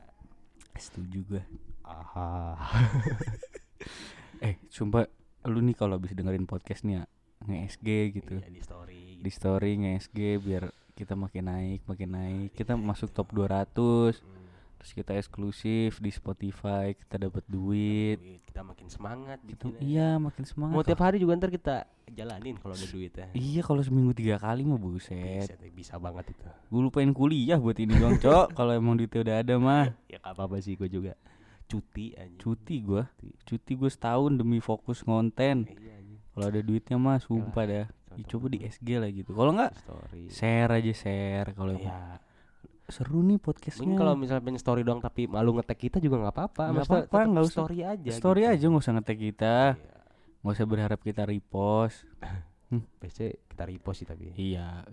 Setuju 0.76 1.20
gue. 1.24 1.44
Aha. 1.86 2.58
Eh, 4.38 4.62
sumpah 4.70 5.10
lu 5.50 5.66
nih 5.66 5.74
kalau 5.74 5.98
habis 5.98 6.14
dengerin 6.14 6.46
podcast 6.46 6.86
nih 6.86 7.02
ya 7.02 7.04
nge-SG 7.42 7.88
gitu. 8.14 8.36
Iya, 8.38 8.50
di 8.52 8.62
story. 8.62 9.02
Di 9.18 9.32
story 9.34 9.72
nge-SG 9.82 10.20
biar 10.38 10.64
kita 10.94 11.18
makin 11.18 11.50
naik, 11.50 11.82
makin 11.86 12.10
naik. 12.14 12.50
Kita 12.54 12.78
masuk 12.78 13.10
top 13.10 13.34
200. 13.34 14.22
Hmm. 14.22 14.47
Terus 14.78 14.94
kita 14.94 15.12
eksklusif 15.14 15.98
di 15.98 16.10
Spotify 16.10 16.94
kita 16.96 17.18
dapat 17.20 17.42
duit 17.46 18.16
Duit, 18.16 18.42
kita 18.44 18.62
makin 18.62 18.88
semangat 18.88 19.38
Gitu. 19.42 19.74
iya 19.80 20.16
makin 20.16 20.44
semangat 20.44 20.74
Mau 20.74 20.84
tiap 20.84 21.02
hari 21.02 21.18
juga 21.18 21.34
ntar 21.34 21.50
kita 21.50 21.76
jalanin 22.08 22.56
kalau 22.56 22.72
ada 22.72 22.88
duit 22.88 23.12
ya. 23.12 23.28
iya 23.34 23.62
kalau 23.62 23.80
seminggu 23.80 24.14
tiga 24.14 24.38
kali 24.38 24.62
mah 24.62 24.78
buset 24.78 25.50
Bisa, 25.50 25.58
bisa 25.68 25.94
banget 25.96 26.30
itu. 26.30 26.46
gue 26.46 26.80
lupain 26.80 27.10
kuliah 27.10 27.56
buat 27.56 27.76
ini 27.76 27.94
doang 27.94 28.16
cok 28.16 28.54
kalau 28.58 28.72
emang 28.72 28.96
duitnya 28.96 29.20
udah 29.20 29.36
ada 29.38 29.56
mah 29.58 29.86
Ya 30.06 30.18
gak 30.18 30.32
apa-apa 30.32 30.58
sih 30.58 30.74
gue 30.74 30.88
juga 30.88 31.18
cuti 31.64 32.14
aja. 32.14 32.32
cuti 32.38 32.80
gua 32.80 33.12
cuti 33.44 33.72
gue 33.74 33.90
setahun 33.90 34.32
demi 34.34 34.58
fokus 34.58 35.04
ngonten 35.04 35.68
Iya 35.68 35.94
anjing. 35.96 36.20
kalau 36.32 36.46
ada 36.48 36.62
duitnya 36.62 36.96
mah 36.96 37.18
sumpah 37.18 37.66
dah 37.66 37.88
Ih, 38.14 38.26
coba 38.26 38.48
di 38.48 38.64
SG 38.64 38.88
lah 38.96 39.10
gitu 39.10 39.30
kalau 39.30 39.52
nggak 39.52 39.74
story. 39.76 40.26
share 40.28 40.72
aja 40.72 40.90
share 40.92 41.50
kalau 41.52 41.70
emang 41.72 41.86
Iya. 41.86 42.18
Seru 42.88 43.20
nih 43.20 43.36
podcastnya 43.38 43.84
Mungkin 43.84 43.98
kalau 43.98 44.14
misalnya 44.14 44.42
pengen 44.42 44.58
story 44.58 44.82
doang 44.82 44.98
tapi 44.98 45.26
malu 45.26 45.52
ngetek 45.54 45.76
kita 45.82 45.98
juga 45.98 46.20
nggak 46.20 46.34
apa-apa. 46.34 46.64
Nggak 46.72 46.86
apa-apa, 46.86 47.20
nggak 47.26 47.46
usah. 47.46 47.56
story 47.62 47.80
aja. 47.82 48.10
story 48.12 48.42
gitu. 48.42 48.54
aja 48.54 48.66
nggak 48.66 48.82
usah 48.82 48.94
ngetek 48.94 49.18
kita 49.22 49.56
Iya. 49.70 49.96
nggak 50.40 50.54
usah 50.54 50.66
berharap 50.66 51.00
kita 51.02 51.22
repost 51.24 51.98
Biasanya 53.00 53.32
kita 53.48 53.64
repost 53.66 53.98
sih 53.98 54.06
tapi. 54.06 54.28
iya 54.34 54.84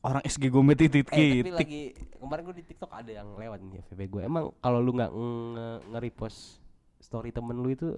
orang 0.00 0.20
SG 0.22 0.44
Gomet 0.46 0.76
itu 0.78 1.00
Eh 1.00 1.02
tapi 1.02 1.24
titik 1.38 1.54
lagi 1.54 1.82
kemarin 2.14 2.42
gue 2.42 2.54
di 2.54 2.64
TikTok 2.64 2.90
ada 2.90 3.10
yang 3.10 3.28
lewat 3.34 3.58
nih 3.60 3.80
FB 3.82 4.00
gue. 4.06 4.20
Emang 4.22 4.52
kalau 4.58 4.78
lu 4.78 4.92
nggak 4.92 5.10
nge- 5.10 5.80
nge-repost 5.90 6.60
story 6.98 7.28
temen 7.28 7.56
lu 7.56 7.68
itu 7.68 7.92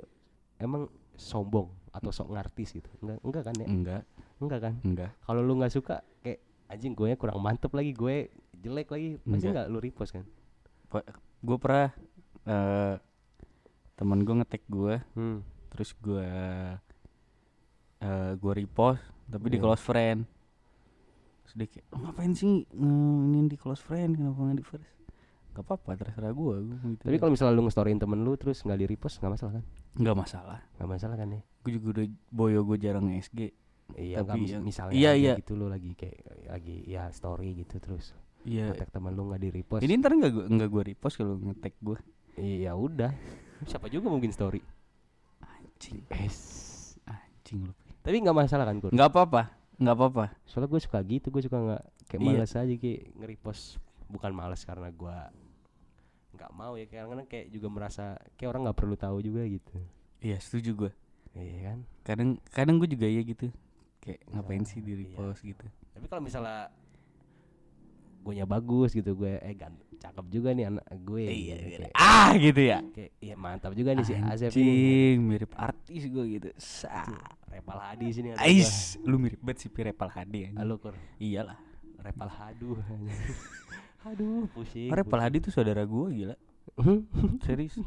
emang 0.56 0.86
sombong 1.12 1.66
atau 1.90 2.10
sok 2.10 2.30
ngartis 2.30 2.70
gitu? 2.72 2.86
Enggak 3.00 3.18
enggak 3.20 3.42
kan 3.44 3.54
ya? 3.56 3.66
enggak 3.68 4.02
Enggak 4.36 4.60
kan? 4.60 4.74
enggak 4.80 5.10
Kalau 5.20 5.40
lu 5.40 5.52
nggak 5.54 5.70
suka 5.70 5.94
kayak 6.20 6.38
anjing 6.66 6.92
gue 6.92 7.14
kurang 7.14 7.38
mantep 7.38 7.70
lagi 7.72 7.90
gue 7.92 8.26
jelek 8.58 8.88
lagi 8.88 9.08
pasti 9.20 9.46
nggak 9.48 9.66
lu 9.66 9.78
repost 9.78 10.12
kan? 10.12 10.24
gue 11.38 11.56
pernah 11.56 11.88
eh 12.44 12.94
temen 13.94 14.20
gue 14.20 14.34
ngetek 14.34 14.64
gue 14.66 14.94
Hmm. 15.12 15.40
terus 15.68 15.92
gue 15.94 16.24
eh 17.98 18.32
gue 18.34 18.52
repost 18.54 19.00
tapi 19.26 19.46
di 19.48 19.56
Iya. 19.56 19.64
close 19.64 19.82
friend 19.82 20.20
dia 21.48 21.64
kayak 21.64 21.88
"Oh, 21.88 21.98
ngapain 21.98 22.32
sih 22.32 22.44
nge- 22.68 23.24
ini 23.30 23.48
di 23.48 23.56
close 23.56 23.80
friend 23.80 24.12
kenapa 24.14 24.36
nggak 24.38 24.56
di 24.56 24.66
first 24.66 24.92
gak 25.50 25.64
apa-apa 25.64 25.96
terserah 25.96 26.28
gue 26.30 26.54
gitu 26.86 27.00
Tapi 27.02 27.16
kalau 27.16 27.32
misalnya 27.32 27.54
lu 27.54 27.64
nge-storyin 27.64 27.96
temen 27.96 28.20
lu 28.20 28.36
terus 28.36 28.60
nggak 28.60 28.76
di 28.76 28.86
repost 28.86 29.16
nggak 29.16 29.32
masalah 29.32 29.52
kan? 29.54 29.64
nggak 29.96 30.16
masalah 30.18 30.58
Nggak 30.76 30.88
masalah 30.90 31.16
kan 31.16 31.28
ya? 31.30 31.40
gue 31.40 31.70
juga 31.72 31.86
udah 31.94 32.04
boyo 32.28 32.60
gue 32.62 32.76
jarang 32.78 33.08
SG 33.10 33.56
Iya, 33.88 34.20
Tapi 34.20 34.36
mis- 34.38 34.50
yang- 34.50 34.64
misalnya 34.66 34.92
iya, 34.92 35.10
iya. 35.14 35.32
gitu 35.38 35.54
lu 35.54 35.66
lagi 35.66 35.94
kayak 35.94 36.18
lagi 36.46 36.76
ya 36.84 37.08
story 37.08 37.56
gitu 37.56 37.78
terus 37.78 38.12
iya 38.46 38.70
ngetek 38.70 38.88
temen 38.88 39.10
lu 39.10 39.26
nggak 39.26 39.40
di 39.40 39.50
repost. 39.52 39.82
ini 39.82 39.94
ntar 39.96 40.12
nggak 40.12 40.30
gue 40.30 40.44
nggak 40.48 40.68
gue 40.68 40.82
repost 40.86 41.14
kalau 41.16 41.34
ngetek 41.36 41.74
gue 41.80 41.98
Iya 42.36 42.72
udah. 42.72 43.10
Siapa 43.64 43.88
juga 43.88 44.06
mungkin 44.06 44.28
story. 44.28 44.60
anjing 45.42 46.04
Es. 46.10 46.38
anjing 47.02 47.64
lu 47.64 47.72
Tapi 47.98 48.16
nggak 48.18 48.36
masalah 48.36 48.64
kan 48.64 48.76
Kur? 48.76 48.90
nggak 48.90 49.08
apa-apa 49.08 49.42
nggak 49.76 49.94
apa-apa 49.94 50.24
Soalnya 50.44 50.68
gue 50.68 50.80
suka 50.80 50.98
gitu, 51.02 51.26
gue 51.26 51.42
suka 51.42 51.58
nggak 51.58 51.82
kayak 52.06 52.20
Iya. 52.22 52.28
malas 52.30 52.52
aja 52.54 52.74
kayak 52.74 53.00
nge-repost. 53.14 53.64
Bukan 54.06 54.30
malas 54.30 54.62
karena 54.62 54.88
gue 54.88 55.16
nggak 56.32 56.52
mau 56.52 56.72
ya 56.74 56.84
karena 56.86 57.24
kayak 57.24 57.48
juga 57.48 57.66
merasa 57.66 58.04
kayak 58.36 58.50
orang 58.50 58.62
nggak 58.64 58.78
perlu 58.78 58.94
tahu 58.94 59.18
juga 59.20 59.42
gitu. 59.42 59.72
iya 60.18 60.36
setuju 60.36 60.70
gue 60.78 60.92
Iya 61.34 61.58
kan? 61.66 61.78
kadang 62.02 62.28
kadang 62.46 62.76
gue 62.76 62.88
juga 62.88 63.04
iya 63.04 63.20
gitu 63.20 63.48
kayak 63.98 64.20
ngapain 64.28 64.60
Iya, 64.60 64.68
sih 64.68 64.78
di 64.78 64.92
iya. 64.92 65.00
repost 65.02 65.40
gitu 65.40 65.64
Tapi 65.90 66.06
kalau 66.06 66.20
misalnya 66.20 66.68
gue 68.26 68.42
bagus 68.42 68.90
gitu 68.90 69.14
gue 69.14 69.38
eh 69.38 69.54
gan 69.54 69.70
cakep 69.96 70.26
juga 70.28 70.50
nih 70.50 70.66
anak 70.66 70.82
gue 70.98 71.22
Iya, 71.22 71.54
gitu, 71.56 71.62
iya. 71.62 71.78
kayak, 71.78 71.94
ah 71.94 72.30
gitu 72.34 72.60
ya 72.60 72.78
kayak 72.90 73.10
iya 73.22 73.34
mantap 73.38 73.72
juga 73.72 73.94
nih 73.94 74.02
si 74.02 74.14
Asep 74.18 74.50
ini 74.58 74.74
mirip 75.16 75.54
artis 75.54 76.02
gue 76.04 76.24
gitu 76.26 76.48
sa 76.58 77.06
Repal 77.46 77.78
Hadi 77.78 78.06
sini 78.10 78.28
Ais, 78.34 78.98
lu 79.06 79.16
mirip 79.16 79.38
banget 79.38 79.62
si 79.62 79.66
Pirepal 79.70 80.10
Hadi 80.10 80.50
anjing. 80.50 80.58
Halo 80.58 80.76
Kur 80.76 80.92
Iyalah. 81.16 81.56
Repal 81.96 82.28
Hadu 82.28 82.76
Aduh 84.06 84.44
pusing 84.52 84.90
Repal 84.90 85.18
Hadi 85.18 85.38
tuh 85.40 85.50
saudara 85.50 85.86
gue 85.86 86.06
gila. 86.12 86.36
Serius. 87.46 87.78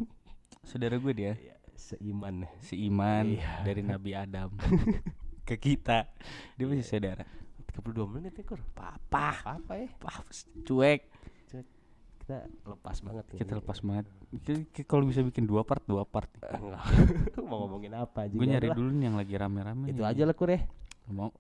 saudara 0.63 0.95
gue 0.97 1.13
dia. 1.13 1.35
Iya, 1.35 1.55
Seiman 1.75 2.47
Si 2.59 2.75
Iman 2.81 3.35
Iya. 3.37 3.63
dari 3.63 3.81
Nabi 3.83 4.11
Adam 4.15 4.49
ke 5.47 5.55
kita. 5.55 6.09
Dia 6.55 6.65
masih 6.65 6.83
saudara. 6.83 7.23
32 7.69 8.13
menit 8.13 8.33
ya 8.35 8.43
Kur 8.43 8.61
Papa. 8.73 9.39
Apa 9.45 9.73
ya 9.77 9.87
Papa 9.97 10.31
cuek. 10.65 11.01
Kita 12.29 12.45
lepas 12.61 12.97
banget 13.01 13.25
nih. 13.33 13.39
Kita 13.41 13.53
lepas 13.57 13.77
banget. 13.81 14.05
Kalau 14.85 15.03
bisa 15.09 15.25
bikin 15.25 15.49
dua 15.49 15.65
part, 15.65 15.81
dua 15.89 16.05
part. 16.05 16.29
Eh, 16.45 16.53
Enggak 16.53 16.85
Mau 17.49 17.65
ngomongin 17.65 17.97
apa 17.97 18.29
aja 18.29 18.37
Gue 18.37 18.45
nyari 18.45 18.69
dulu 18.69 18.93
nih 18.93 19.05
yang 19.09 19.17
lagi 19.17 19.33
rame-rame. 19.33 19.89
Itu 19.89 20.05
nih. 20.05 20.13
aja 20.13 20.23
lah 20.29 20.35
Kur 20.37 20.53
ya 20.53 20.61
Mau. 21.09 21.33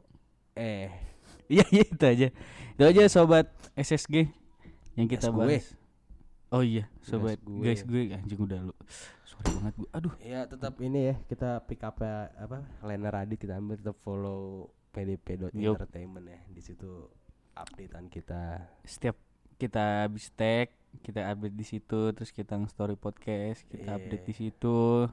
Eh 0.57 0.89
Iya, 1.53 1.65
iya 1.73 1.83
itu 1.85 2.05
aja. 2.05 2.27
Itu 2.77 2.83
aja 2.85 3.01
sobat 3.09 3.49
SSG 3.73 4.29
yang 4.93 5.09
kita 5.09 5.33
gue. 5.33 5.37
bahas. 5.37 5.73
Oh 6.49 6.61
iya, 6.65 6.89
sobat 7.05 7.41
gue. 7.41 7.61
guys 7.61 7.81
gue 7.85 8.13
anjing 8.13 8.41
udah 8.41 8.69
lu. 8.69 8.73
Sorry 9.25 9.49
banget 9.57 9.73
gue. 9.77 9.89
Aduh. 9.93 10.13
Ya 10.21 10.45
tetap 10.45 10.77
ini 10.81 11.13
ya 11.13 11.15
kita 11.25 11.61
pick 11.65 11.81
up 11.81 12.01
ya, 12.01 12.29
apa 12.37 12.65
Lena 12.85 13.09
Radit 13.09 13.41
kita 13.41 13.57
ambil 13.57 13.81
tetap 13.81 13.97
follow. 14.01 14.69
pdp.entertainment 14.91 16.25
ya. 16.25 16.39
Di 16.47 16.61
situ 16.61 17.07
updatean 17.53 18.07
kita. 18.07 18.65
Setiap 18.81 19.15
kita 19.55 20.07
habis 20.07 20.31
tag 20.31 20.71
kita 20.99 21.21
update 21.27 21.53
di 21.53 21.65
situ 21.67 22.09
terus 22.11 22.31
kita 22.31 22.57
story 22.65 22.95
podcast 22.95 23.61
kita 23.67 23.93
Iya. 23.93 23.97
update 23.97 24.25
di 24.25 24.33
situ. 24.33 25.05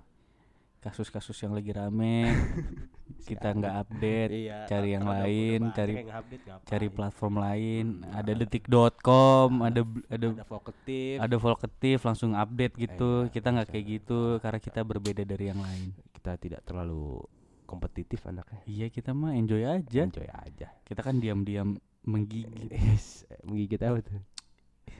Kasus-kasus 0.78 1.34
yang 1.38 1.50
lagi 1.50 1.74
rame 1.74 2.30
kita 3.28 3.50
nggak 3.50 3.74
update. 3.76 4.30
Iya, 4.30 4.58
cari 4.66 4.88
yang 4.88 5.02
lain, 5.04 5.60
cari- 5.72 6.06
update 6.06 6.42
cari 6.62 6.86
platform 6.88 7.34
lain. 7.36 7.86
Hmm, 8.00 8.14
ada 8.14 8.30
ada- 8.30 8.40
detik.com 8.40 9.50
ada 9.60 9.80
bl- 9.82 10.06
ada 10.06 10.26
ada 10.30 10.44
vokatif. 10.46 11.16
ada 11.18 11.36
Volkatif 11.36 11.98
langsung 12.00 12.32
update 12.32 12.74
gitu. 12.78 13.26
Iya, 13.26 13.32
kita 13.34 13.48
nggak 13.50 13.68
kayak 13.68 13.84
gitu 13.90 14.20
karena 14.38 14.58
kita 14.58 14.80
berbeda 14.80 15.22
dari 15.22 15.44
yang 15.50 15.58
lain. 15.58 15.90
Kita 16.14 16.38
tidak 16.38 16.62
terlalu 16.62 17.18
kompetitif 17.66 18.22
anaknya. 18.24 18.62
Iya 18.64 18.86
kita 18.88 19.10
mah 19.12 19.34
enjoy 19.34 19.66
aja. 19.66 20.06
Enjoy 20.06 20.24
aja. 20.24 20.70
Kita 20.86 21.02
kan 21.02 21.18
diam-diam 21.18 21.74
menggigit. 22.06 22.70
Menggigit 23.46 23.80
apa 23.82 23.98
tuh? 24.00 24.22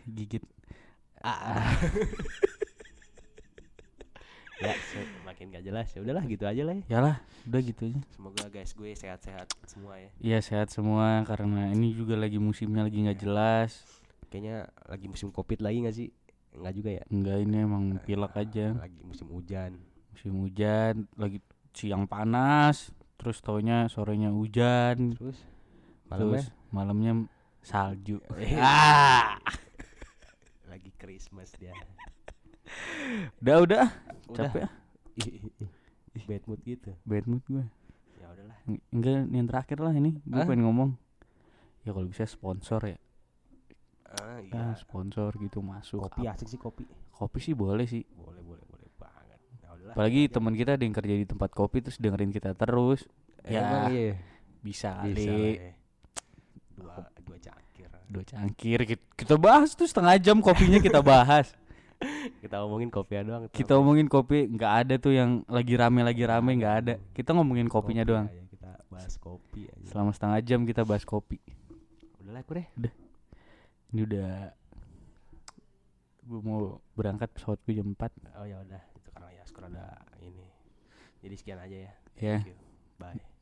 Gigit. 0.04 0.42
Ya 4.56 4.72
se- 4.72 5.04
makin 5.20 5.52
gak 5.52 5.68
jelas. 5.68 5.92
Ya 5.92 6.00
udahlah 6.00 6.24
gitu 6.24 6.48
aja 6.48 6.62
lah 6.64 6.72
ya. 6.80 6.84
Ya 6.88 6.98
lah 7.04 7.16
udah 7.44 7.60
gitu 7.60 7.92
aja. 7.92 8.00
Semoga 8.08 8.44
guys 8.48 8.72
gue 8.72 8.88
sehat-sehat 8.96 9.52
semua 9.68 10.00
ya. 10.00 10.08
Iya 10.16 10.38
sehat 10.40 10.72
semua 10.72 11.20
karena 11.28 11.68
ini 11.76 11.92
juga 11.92 12.16
lagi 12.16 12.40
musimnya 12.40 12.80
lagi 12.88 13.04
nggak 13.04 13.20
jelas. 13.20 13.84
kayaknya 14.32 14.66
lagi 14.88 15.06
musim 15.06 15.28
covid 15.28 15.60
lagi 15.60 15.84
gak 15.84 15.92
sih? 15.94 16.08
Enggak 16.56 16.72
juga 16.72 16.90
ya? 16.96 17.02
Enggak 17.12 17.36
ini 17.44 17.56
emang 17.62 17.84
pilek 18.00 18.32
aja. 18.32 18.66
lagi 18.80 19.00
musim 19.04 19.28
hujan. 19.28 19.76
Musim 20.16 20.32
hujan, 20.40 21.04
lagi 21.20 21.38
siang 21.76 22.08
panas, 22.08 22.88
terus 23.20 23.44
taunya 23.44 23.84
sorenya 23.92 24.32
hujan, 24.32 25.12
terus 25.12 25.36
malamnya 26.08 26.40
terus 26.40 26.46
malamnya 26.72 27.12
salju. 27.60 28.16
Eh. 28.40 28.56
ah, 28.64 29.36
lagi 30.64 30.88
Christmas 30.96 31.52
dia 31.60 31.76
udah 33.44 33.56
udah, 33.62 33.84
udah 34.32 34.48
capek 34.48 34.62
ah. 34.66 34.72
Ih. 35.20 36.24
bad 36.24 36.42
mood 36.48 36.60
gitu 36.64 36.90
bad 37.04 37.24
mood 37.28 37.44
gue. 37.46 37.64
ya 38.18 38.26
udahlah 38.32 38.56
Enggak 38.90 39.28
yang 39.30 39.46
terakhir 39.46 39.78
lah 39.84 39.92
ini, 39.92 40.16
gue 40.24 40.42
pengen 40.42 40.64
ngomong. 40.66 40.90
Ya 41.86 41.94
kalau 41.94 42.08
bisa 42.08 42.26
sponsor 42.26 42.80
ya, 42.82 42.98
ah, 44.10 44.16
Ah, 44.16 44.38
iya. 44.42 44.74
sponsor 44.74 45.30
gitu 45.38 45.60
masuk. 45.62 46.02
kopi 46.08 46.24
asik 46.26 46.48
sih 46.48 46.58
kopi 46.58 46.82
kopi 47.12 47.38
sih 47.38 47.54
boleh 47.54 47.84
sih. 47.86 48.02
boleh 48.16 48.42
boleh 48.42 48.55
ya 49.86 49.94
Apalagi 49.94 50.20
aja. 50.22 50.32
teman 50.32 50.52
kita 50.52 50.70
ada 50.74 50.82
yang 50.82 50.92
kerja 50.92 51.14
di 51.14 51.26
tempat 51.26 51.50
kopi 51.50 51.78
terus 51.80 51.96
dengerin 51.96 52.30
kita 52.30 52.52
terus. 52.52 53.06
Eh, 53.42 53.54
ya, 53.54 53.60
emang 53.60 53.84
iya. 53.90 54.14
Bisa, 54.58 54.90
bisa 55.06 55.30
lah 55.30 55.38
ya. 55.54 55.72
dua 56.74 56.94
dua 57.22 57.38
cangkir. 57.38 57.88
Dua 58.06 58.22
cangkir 58.22 58.78
Kit- 58.84 59.10
kita 59.14 59.34
bahas 59.36 59.72
tuh 59.72 59.86
setengah 59.86 60.18
jam 60.18 60.38
kopinya 60.38 60.78
kita 60.78 60.98
bahas. 61.00 61.54
Kita 62.44 62.60
ngomongin 62.60 62.92
kopi 62.92 63.16
doang. 63.24 63.48
Kita 63.48 63.72
ngomongin 63.72 64.04
kopi 64.04 64.44
nggak 64.46 64.72
ada 64.84 64.94
tuh 65.00 65.16
yang 65.16 65.40
lagi 65.48 65.80
rame 65.80 66.04
lagi 66.04 66.28
rame 66.28 66.52
nggak 66.54 66.74
ada. 66.84 66.94
Kita 67.16 67.32
ngomongin 67.32 67.72
kopinya 67.72 68.04
Kopi 68.04 68.12
doang. 68.12 68.26
aja, 68.28 68.42
kita 68.46 68.70
bahas 68.92 69.14
kopi 69.16 69.60
aja. 69.64 69.86
Selama 69.88 70.12
setengah 70.12 70.40
jam 70.44 70.60
kita 70.68 70.84
bahas 70.84 71.08
kopi. 71.08 71.40
Udahlah 72.20 72.44
aku 72.44 72.60
deh. 72.60 72.68
Ini 73.88 74.00
udah 74.04 74.28
gue 76.20 76.40
mau 76.42 76.60
berangkat 76.92 77.32
pesawat 77.32 77.64
gue 77.64 77.74
jam 77.74 77.88
4 77.88 78.12
oh 78.34 78.44
ya 78.44 78.58
udah 78.60 78.82
itu 79.66 79.74
karena 79.74 79.82
ya 79.82 79.90
sekarang 79.90 80.06
ada 80.14 80.24
ini. 80.24 80.46
Jadi 81.22 81.34
sekian 81.34 81.58
aja 81.58 81.76
ya. 81.76 81.92
Ya. 82.16 82.38
Thank 82.40 82.54
you. 82.54 82.56
bye 82.96 83.35